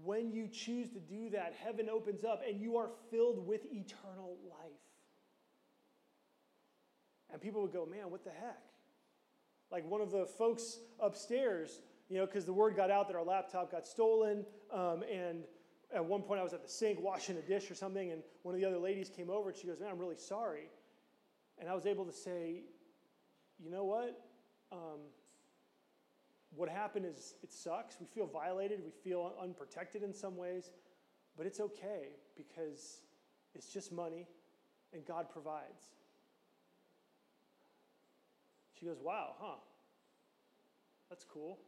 When 0.03 0.31
you 0.31 0.47
choose 0.47 0.89
to 0.91 0.99
do 0.99 1.29
that, 1.31 1.53
heaven 1.63 1.87
opens 1.89 2.23
up 2.23 2.41
and 2.47 2.59
you 2.59 2.77
are 2.77 2.89
filled 3.11 3.45
with 3.45 3.65
eternal 3.65 4.37
life. 4.49 4.71
And 7.31 7.41
people 7.41 7.61
would 7.61 7.73
go, 7.73 7.85
man, 7.85 8.09
what 8.09 8.23
the 8.23 8.31
heck? 8.31 8.61
Like 9.71 9.89
one 9.89 10.01
of 10.01 10.11
the 10.11 10.25
folks 10.25 10.79
upstairs, 10.99 11.81
you 12.09 12.17
know, 12.17 12.25
because 12.25 12.45
the 12.45 12.53
word 12.53 12.75
got 12.75 12.91
out 12.91 13.07
that 13.07 13.15
our 13.15 13.23
laptop 13.23 13.71
got 13.71 13.87
stolen. 13.87 14.45
Um, 14.71 15.03
and 15.11 15.43
at 15.93 16.03
one 16.03 16.21
point 16.21 16.39
I 16.39 16.43
was 16.43 16.53
at 16.53 16.63
the 16.63 16.69
sink 16.69 16.99
washing 17.01 17.37
a 17.37 17.41
dish 17.41 17.69
or 17.69 17.75
something, 17.75 18.11
and 18.11 18.23
one 18.41 18.55
of 18.55 18.61
the 18.61 18.67
other 18.67 18.79
ladies 18.79 19.09
came 19.09 19.29
over 19.29 19.49
and 19.49 19.57
she 19.57 19.67
goes, 19.67 19.79
man, 19.79 19.89
I'm 19.91 19.99
really 19.99 20.17
sorry. 20.17 20.69
And 21.59 21.69
I 21.69 21.75
was 21.75 21.85
able 21.85 22.05
to 22.05 22.11
say, 22.11 22.63
you 23.63 23.69
know 23.69 23.83
what? 23.83 24.19
Um, 24.71 24.99
what 26.55 26.69
happened 26.69 27.05
is 27.05 27.35
it 27.43 27.51
sucks. 27.51 27.97
We 27.99 28.07
feel 28.07 28.27
violated. 28.27 28.81
We 28.83 28.91
feel 28.91 29.33
unprotected 29.41 30.03
in 30.03 30.13
some 30.13 30.35
ways. 30.35 30.71
But 31.37 31.45
it's 31.45 31.59
okay 31.59 32.09
because 32.35 33.01
it's 33.55 33.71
just 33.71 33.91
money 33.91 34.27
and 34.93 35.05
God 35.05 35.29
provides. 35.29 35.91
She 38.79 38.85
goes, 38.85 38.97
Wow, 39.01 39.35
huh? 39.39 39.55
That's 41.09 41.23
cool. 41.23 41.59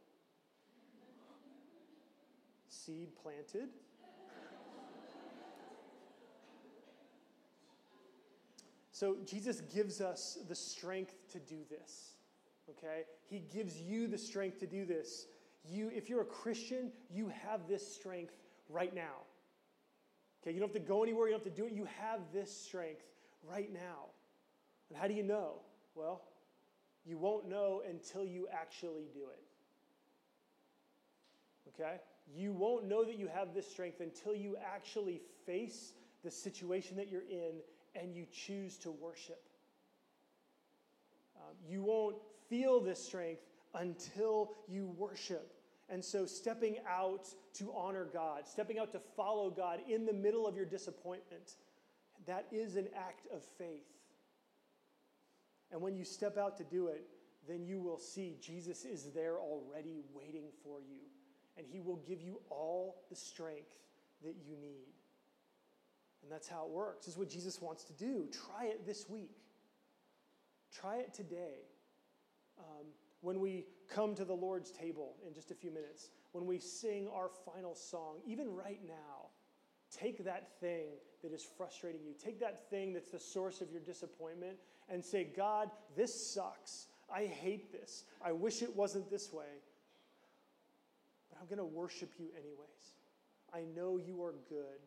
Seed 2.68 3.08
planted. 3.20 3.70
So 8.96 9.16
Jesus 9.26 9.60
gives 9.60 10.00
us 10.00 10.38
the 10.48 10.54
strength 10.54 11.14
to 11.32 11.38
do 11.38 11.58
this 11.68 12.16
okay? 12.70 13.02
He 13.28 13.40
gives 13.52 13.80
you 13.80 14.06
the 14.08 14.18
strength 14.18 14.58
to 14.60 14.66
do 14.66 14.84
this. 14.84 15.26
You, 15.64 15.90
if 15.94 16.08
you're 16.08 16.20
a 16.20 16.26
Christian, 16.26 16.92
you 17.10 17.28
have 17.28 17.68
this 17.68 17.94
strength 17.94 18.36
right 18.68 18.94
now. 18.94 19.24
Okay, 20.42 20.52
you 20.52 20.60
don't 20.60 20.72
have 20.72 20.80
to 20.82 20.88
go 20.88 21.02
anywhere, 21.02 21.26
you 21.26 21.32
don't 21.32 21.44
have 21.44 21.54
to 21.54 21.60
do 21.60 21.66
it. 21.66 21.72
You 21.72 21.88
have 22.00 22.20
this 22.32 22.54
strength 22.54 23.04
right 23.42 23.72
now. 23.72 24.10
And 24.88 24.98
how 24.98 25.08
do 25.08 25.14
you 25.14 25.24
know? 25.24 25.54
Well, 25.94 26.22
you 27.04 27.18
won't 27.18 27.48
know 27.48 27.82
until 27.88 28.24
you 28.24 28.46
actually 28.52 29.08
do 29.12 29.24
it. 29.32 29.42
Okay? 31.68 31.96
You 32.32 32.52
won't 32.52 32.84
know 32.84 33.04
that 33.04 33.18
you 33.18 33.28
have 33.28 33.54
this 33.54 33.68
strength 33.68 34.00
until 34.00 34.34
you 34.34 34.56
actually 34.74 35.20
face 35.44 35.94
the 36.24 36.30
situation 36.30 36.96
that 36.96 37.08
you're 37.10 37.22
in 37.22 37.60
and 37.98 38.14
you 38.14 38.26
choose 38.32 38.76
to 38.78 38.90
worship. 38.90 39.42
Um, 41.36 41.54
you 41.68 41.82
won't 41.82 42.16
feel 42.48 42.80
this 42.80 43.04
strength 43.04 43.42
until 43.74 44.52
you 44.68 44.94
worship. 44.96 45.52
And 45.88 46.04
so, 46.04 46.26
stepping 46.26 46.78
out 46.88 47.28
to 47.54 47.72
honor 47.74 48.08
God, 48.12 48.46
stepping 48.46 48.78
out 48.78 48.90
to 48.92 49.00
follow 49.16 49.50
God 49.50 49.80
in 49.88 50.04
the 50.04 50.12
middle 50.12 50.46
of 50.46 50.56
your 50.56 50.64
disappointment, 50.64 51.54
that 52.26 52.46
is 52.50 52.76
an 52.76 52.88
act 52.96 53.26
of 53.32 53.42
faith. 53.56 53.86
And 55.70 55.80
when 55.80 55.96
you 55.96 56.04
step 56.04 56.38
out 56.38 56.56
to 56.58 56.64
do 56.64 56.88
it, 56.88 57.06
then 57.48 57.64
you 57.64 57.80
will 57.80 57.98
see 57.98 58.36
Jesus 58.40 58.84
is 58.84 59.12
there 59.14 59.36
already 59.38 60.02
waiting 60.12 60.46
for 60.64 60.80
you. 60.80 61.02
And 61.56 61.66
he 61.70 61.80
will 61.80 62.02
give 62.08 62.20
you 62.20 62.40
all 62.50 63.04
the 63.08 63.16
strength 63.16 63.76
that 64.22 64.34
you 64.44 64.56
need. 64.60 64.95
And 66.26 66.34
that's 66.34 66.48
how 66.48 66.64
it 66.64 66.70
works. 66.70 67.06
This 67.06 67.14
is 67.14 67.18
what 67.18 67.30
Jesus 67.30 67.62
wants 67.62 67.84
to 67.84 67.92
do. 67.92 68.26
Try 68.32 68.66
it 68.66 68.84
this 68.84 69.08
week. 69.08 69.36
Try 70.72 70.96
it 70.96 71.14
today. 71.14 71.62
Um, 72.58 72.86
when 73.20 73.38
we 73.38 73.64
come 73.88 74.12
to 74.16 74.24
the 74.24 74.34
Lord's 74.34 74.72
table 74.72 75.14
in 75.24 75.32
just 75.32 75.52
a 75.52 75.54
few 75.54 75.70
minutes, 75.70 76.08
when 76.32 76.44
we 76.44 76.58
sing 76.58 77.08
our 77.14 77.30
final 77.44 77.76
song, 77.76 78.16
even 78.26 78.52
right 78.52 78.80
now, 78.88 79.28
take 79.96 80.24
that 80.24 80.58
thing 80.58 80.86
that 81.22 81.32
is 81.32 81.46
frustrating 81.56 82.00
you, 82.04 82.12
take 82.20 82.40
that 82.40 82.68
thing 82.70 82.92
that's 82.92 83.12
the 83.12 83.20
source 83.20 83.60
of 83.60 83.70
your 83.70 83.80
disappointment, 83.80 84.56
and 84.88 85.04
say, 85.04 85.28
God, 85.36 85.70
this 85.94 86.34
sucks. 86.34 86.88
I 87.08 87.26
hate 87.26 87.70
this. 87.70 88.02
I 88.20 88.32
wish 88.32 88.62
it 88.62 88.74
wasn't 88.74 89.08
this 89.12 89.32
way. 89.32 89.62
But 91.30 91.38
I'm 91.40 91.46
going 91.46 91.58
to 91.58 91.76
worship 91.76 92.14
you 92.18 92.30
anyways. 92.36 92.66
I 93.54 93.60
know 93.76 93.96
you 93.96 94.24
are 94.24 94.34
good. 94.48 94.80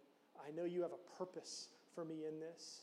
I 0.47 0.51
know 0.51 0.65
you 0.65 0.81
have 0.81 0.91
a 0.91 1.17
purpose 1.17 1.69
for 1.93 2.05
me 2.05 2.25
in 2.27 2.39
this. 2.39 2.81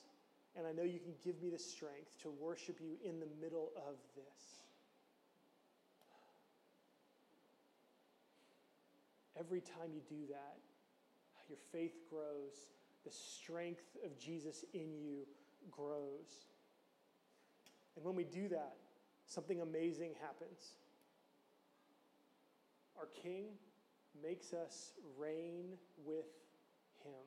And 0.56 0.66
I 0.66 0.72
know 0.72 0.84
you 0.84 0.98
can 0.98 1.12
give 1.22 1.42
me 1.42 1.50
the 1.50 1.58
strength 1.58 2.18
to 2.22 2.30
worship 2.30 2.78
you 2.80 2.96
in 3.04 3.20
the 3.20 3.28
middle 3.40 3.72
of 3.76 3.96
this. 4.14 4.62
Every 9.38 9.60
time 9.60 9.90
you 9.92 10.00
do 10.08 10.26
that, 10.30 10.56
your 11.48 11.58
faith 11.70 11.94
grows, 12.10 12.70
the 13.04 13.10
strength 13.10 13.96
of 14.04 14.18
Jesus 14.18 14.64
in 14.72 14.98
you 14.98 15.26
grows. 15.70 16.46
And 17.96 18.04
when 18.04 18.16
we 18.16 18.24
do 18.24 18.48
that, 18.48 18.76
something 19.26 19.60
amazing 19.60 20.14
happens. 20.20 20.76
Our 22.98 23.08
King 23.22 23.48
makes 24.22 24.54
us 24.54 24.92
reign 25.18 25.76
with 26.04 26.24
Him. 27.04 27.24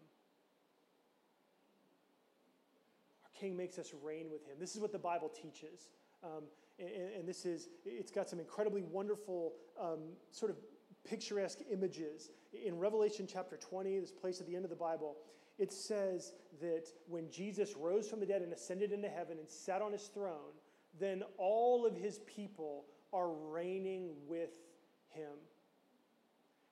Our 3.23 3.29
King 3.39 3.56
makes 3.56 3.78
us 3.78 3.93
reign 4.04 4.28
with 4.32 4.45
Him. 4.45 4.58
This 4.60 4.75
is 4.75 4.82
what 4.82 4.91
the 4.91 4.99
Bible 4.99 5.30
teaches. 5.30 5.89
Um, 6.23 6.43
and, 6.80 6.89
and, 7.19 7.28
this 7.28 7.45
is, 7.45 7.69
it's 7.86 8.12
got 8.12 8.30
some 8.30 8.39
incredibly 8.39 8.82
wonderful 8.82 9.54
um, 9.80 9.99
sort 10.32 10.52
of 10.52 10.58
picturesque 11.08 11.60
images. 11.71 12.30
In 12.65 12.78
Revelation 12.78 13.28
chapter 13.32 13.58
20, 13.58 14.00
this 14.00 14.12
place 14.12 14.42
at 14.42 14.48
the 14.48 14.56
end 14.56 14.65
of 14.65 14.69
the 14.69 14.75
Bible, 14.75 15.17
it 15.58 15.71
says 15.71 16.33
that 16.62 16.87
when 17.08 17.29
Jesus 17.29 17.75
rose 17.75 18.08
from 18.08 18.19
the 18.19 18.25
dead 18.25 18.42
and 18.42 18.52
ascended 18.54 18.92
into 18.92 19.10
heaven 19.10 19.37
and 19.40 19.50
sat 19.50 19.81
on 19.81 19.92
his 19.92 20.04
throne, 20.04 20.54
then 21.00 21.23
all 21.37 21.85
of 21.85 21.96
his 21.96 22.19
people 22.19 22.85
are 23.13 23.29
reigning 23.29 24.12
with 24.27 24.52
him. 25.10 25.37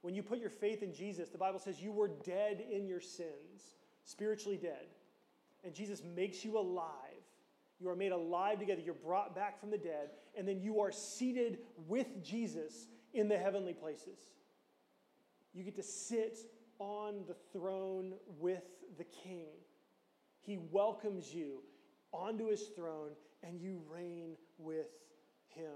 When 0.02 0.14
you 0.14 0.24
put 0.24 0.40
your 0.40 0.50
faith 0.50 0.84
in 0.84 0.94
Jesus, 0.94 1.30
the 1.30 1.38
Bible 1.38 1.60
says 1.60 1.82
you 1.82 1.92
were 1.92 2.08
dead 2.08 2.64
in 2.72 2.88
your 2.88 3.02
sins, 3.02 3.76
spiritually 4.04 4.58
dead. 4.58 4.88
And 5.64 5.74
Jesus 5.74 6.02
makes 6.16 6.46
you 6.46 6.58
alive. 6.58 6.94
You 7.80 7.90
are 7.90 7.96
made 7.96 8.12
alive 8.12 8.60
together. 8.60 8.82
You're 8.82 8.94
brought 8.94 9.36
back 9.36 9.60
from 9.60 9.70
the 9.70 9.78
dead. 9.78 10.10
And 10.38 10.48
then 10.48 10.60
you 10.62 10.80
are 10.80 10.92
seated 10.92 11.60
with 11.88 12.24
Jesus 12.24 12.88
in 13.14 13.28
the 13.28 13.38
heavenly 13.38 13.74
places. 13.74 14.20
You 15.54 15.64
get 15.64 15.76
to 15.76 15.84
sit 15.84 16.38
on 16.80 17.24
the 17.28 17.36
throne 17.54 18.14
with 18.40 18.64
the 18.98 19.04
king. 19.04 19.50
He 20.42 20.58
welcomes 20.72 21.34
you 21.34 21.64
onto 22.12 22.50
his 22.50 22.68
throne 22.76 23.12
and 23.44 23.60
you 23.60 23.82
reign 23.90 24.36
with 24.58 24.88
him. 25.48 25.74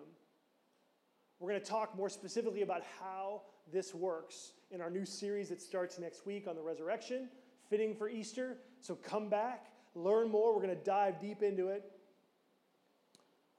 We're 1.40 1.50
going 1.50 1.62
to 1.62 1.68
talk 1.68 1.98
more 1.98 2.10
specifically 2.10 2.62
about 2.62 2.84
how 3.00 3.42
this 3.72 3.96
works 3.96 4.54
in 4.70 4.82
our 4.82 4.90
new 4.90 5.06
series 5.06 5.50
that 5.50 5.62
starts 5.62 5.98
next 5.98 6.26
week 6.26 6.48
on 6.48 6.56
the 6.56 6.62
resurrection, 6.62 7.30
fitting 7.72 7.96
for 7.96 8.10
Easter. 8.10 8.58
So 8.82 8.96
come 8.96 9.30
back, 9.30 9.68
learn 9.96 10.30
more. 10.30 10.54
We're 10.54 10.62
going 10.62 10.78
to 10.78 10.84
dive 10.84 11.22
deep 11.22 11.42
into 11.42 11.70
it. 11.70 11.90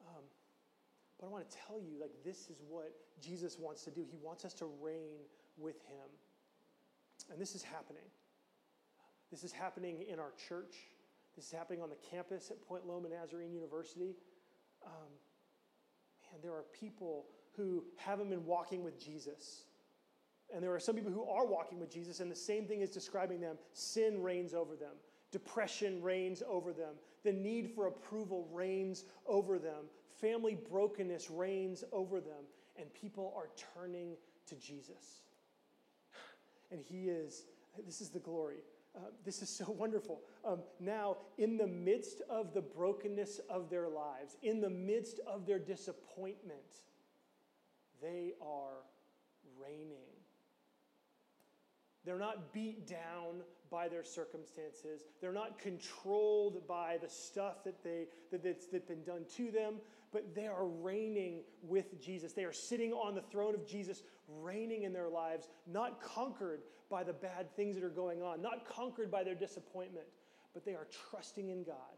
Um, 0.06 0.22
But 1.18 1.26
I 1.26 1.30
want 1.30 1.48
to 1.48 1.56
tell 1.66 1.80
you, 1.80 1.98
like, 1.98 2.12
this 2.22 2.50
is 2.50 2.58
what 2.68 2.92
Jesus 3.20 3.58
wants 3.58 3.82
to 3.84 3.90
do. 3.90 4.04
He 4.08 4.18
wants 4.22 4.44
us 4.44 4.52
to 4.54 4.66
reign 4.80 5.20
with 5.56 5.80
him. 5.86 6.08
And 7.30 7.40
this 7.40 7.54
is 7.54 7.62
happening. 7.62 8.04
This 9.30 9.44
is 9.44 9.52
happening 9.52 10.04
in 10.06 10.18
our 10.20 10.32
church. 10.48 10.74
This 11.34 11.46
is 11.46 11.52
happening 11.52 11.80
on 11.80 11.88
the 11.88 11.96
campus 12.10 12.50
at 12.50 12.60
Point 12.60 12.86
Loma 12.86 13.08
Nazarene 13.08 13.52
University. 13.52 14.14
Um, 14.84 15.08
man, 16.30 16.40
there 16.42 16.52
are 16.52 16.64
people 16.78 17.26
who 17.56 17.84
haven't 17.96 18.28
been 18.28 18.44
walking 18.44 18.84
with 18.84 19.02
Jesus. 19.02 19.64
And 20.54 20.62
there 20.62 20.74
are 20.74 20.80
some 20.80 20.94
people 20.94 21.12
who 21.12 21.24
are 21.24 21.46
walking 21.46 21.80
with 21.80 21.90
Jesus, 21.90 22.20
and 22.20 22.30
the 22.30 22.36
same 22.36 22.66
thing 22.66 22.82
is 22.82 22.90
describing 22.90 23.40
them. 23.40 23.56
Sin 23.72 24.22
reigns 24.22 24.54
over 24.54 24.76
them, 24.76 24.94
depression 25.30 26.02
reigns 26.02 26.42
over 26.46 26.72
them, 26.72 26.94
the 27.24 27.32
need 27.32 27.70
for 27.74 27.86
approval 27.86 28.48
reigns 28.52 29.04
over 29.26 29.58
them, 29.58 29.86
family 30.20 30.56
brokenness 30.70 31.30
reigns 31.30 31.84
over 31.92 32.20
them, 32.20 32.44
and 32.76 32.92
people 32.92 33.32
are 33.36 33.48
turning 33.74 34.16
to 34.46 34.54
Jesus. 34.56 35.22
And 36.70 36.80
He 36.80 37.08
is, 37.08 37.44
this 37.86 38.00
is 38.00 38.10
the 38.10 38.18
glory. 38.18 38.62
Uh, 38.94 39.00
this 39.24 39.40
is 39.40 39.48
so 39.48 39.64
wonderful. 39.78 40.20
Um, 40.44 40.60
now, 40.80 41.16
in 41.38 41.56
the 41.56 41.66
midst 41.66 42.22
of 42.28 42.52
the 42.52 42.60
brokenness 42.60 43.40
of 43.48 43.70
their 43.70 43.88
lives, 43.88 44.36
in 44.42 44.60
the 44.60 44.70
midst 44.70 45.20
of 45.26 45.46
their 45.46 45.58
disappointment, 45.58 46.60
they 48.02 48.32
are 48.42 48.82
reigning. 49.58 50.11
They're 52.04 52.18
not 52.18 52.52
beat 52.52 52.86
down 52.86 53.42
by 53.70 53.88
their 53.88 54.04
circumstances. 54.04 55.04
They're 55.20 55.32
not 55.32 55.58
controlled 55.58 56.66
by 56.66 56.98
the 57.00 57.08
stuff 57.08 57.64
that 57.64 57.82
they 57.82 58.06
that, 58.30 58.42
that's, 58.42 58.66
that's 58.66 58.86
been 58.86 59.04
done 59.04 59.24
to 59.36 59.50
them, 59.50 59.76
but 60.12 60.34
they 60.34 60.46
are 60.46 60.66
reigning 60.66 61.42
with 61.62 62.00
Jesus. 62.00 62.32
They 62.32 62.44
are 62.44 62.52
sitting 62.52 62.92
on 62.92 63.14
the 63.14 63.22
throne 63.22 63.54
of 63.54 63.66
Jesus, 63.66 64.02
reigning 64.28 64.82
in 64.82 64.92
their 64.92 65.08
lives, 65.08 65.48
not 65.66 66.02
conquered 66.02 66.60
by 66.90 67.02
the 67.02 67.12
bad 67.12 67.54
things 67.56 67.74
that 67.76 67.84
are 67.84 67.88
going 67.88 68.22
on, 68.22 68.42
not 68.42 68.66
conquered 68.68 69.10
by 69.10 69.24
their 69.24 69.34
disappointment, 69.34 70.06
but 70.52 70.64
they 70.64 70.74
are 70.74 70.86
trusting 71.10 71.48
in 71.48 71.64
God. 71.64 71.96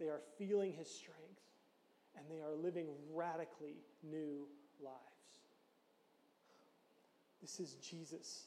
They 0.00 0.06
are 0.06 0.20
feeling 0.36 0.72
his 0.72 0.90
strength, 0.90 1.40
and 2.16 2.24
they 2.28 2.42
are 2.42 2.54
living 2.54 2.88
radically 3.14 3.76
new 4.02 4.46
lives. 4.82 4.96
This 7.40 7.60
is 7.60 7.74
Jesus. 7.74 8.46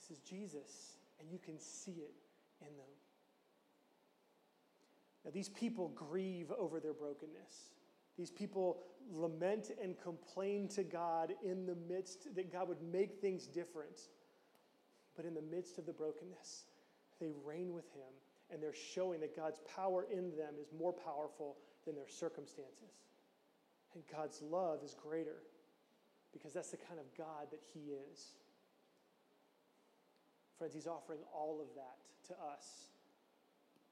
This 0.00 0.18
is 0.18 0.22
Jesus, 0.24 0.96
and 1.20 1.30
you 1.30 1.38
can 1.38 1.58
see 1.58 1.92
it 1.92 2.14
in 2.60 2.76
them. 2.76 2.86
Now, 5.24 5.30
these 5.32 5.50
people 5.50 5.88
grieve 5.94 6.50
over 6.58 6.80
their 6.80 6.94
brokenness. 6.94 7.74
These 8.16 8.30
people 8.30 8.82
lament 9.12 9.70
and 9.82 10.00
complain 10.00 10.68
to 10.68 10.82
God 10.82 11.34
in 11.44 11.66
the 11.66 11.76
midst 11.88 12.34
that 12.34 12.50
God 12.52 12.68
would 12.68 12.82
make 12.82 13.20
things 13.20 13.46
different. 13.46 14.08
But 15.16 15.26
in 15.26 15.34
the 15.34 15.42
midst 15.42 15.78
of 15.78 15.86
the 15.86 15.92
brokenness, 15.92 16.64
they 17.20 17.30
reign 17.44 17.74
with 17.74 17.90
Him 17.92 18.12
and 18.52 18.62
they're 18.62 18.74
showing 18.74 19.20
that 19.20 19.36
God's 19.36 19.60
power 19.76 20.06
in 20.12 20.36
them 20.36 20.54
is 20.60 20.72
more 20.76 20.92
powerful 20.92 21.56
than 21.84 21.94
their 21.94 22.08
circumstances. 22.08 23.04
And 23.94 24.02
God's 24.12 24.42
love 24.42 24.82
is 24.84 24.94
greater 24.94 25.42
because 26.32 26.52
that's 26.52 26.70
the 26.70 26.76
kind 26.76 26.98
of 26.98 27.06
God 27.16 27.46
that 27.50 27.60
He 27.72 27.92
is. 28.12 28.34
Friends, 30.60 30.74
He's 30.74 30.86
offering 30.86 31.20
all 31.34 31.58
of 31.58 31.68
that 31.74 31.96
to 32.28 32.34
us 32.34 32.90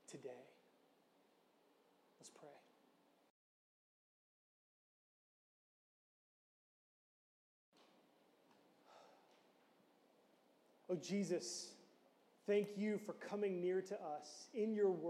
today. 0.07 0.29
Let's 2.21 2.29
pray. 2.29 2.49
Oh, 10.91 10.97
Jesus, 10.97 11.71
thank 12.47 12.77
you 12.77 12.99
for 12.99 13.15
coming 13.15 13.63
near 13.63 13.81
to 13.81 13.95
us 13.95 14.49
in 14.53 14.75
your 14.75 14.91
word. 14.91 15.07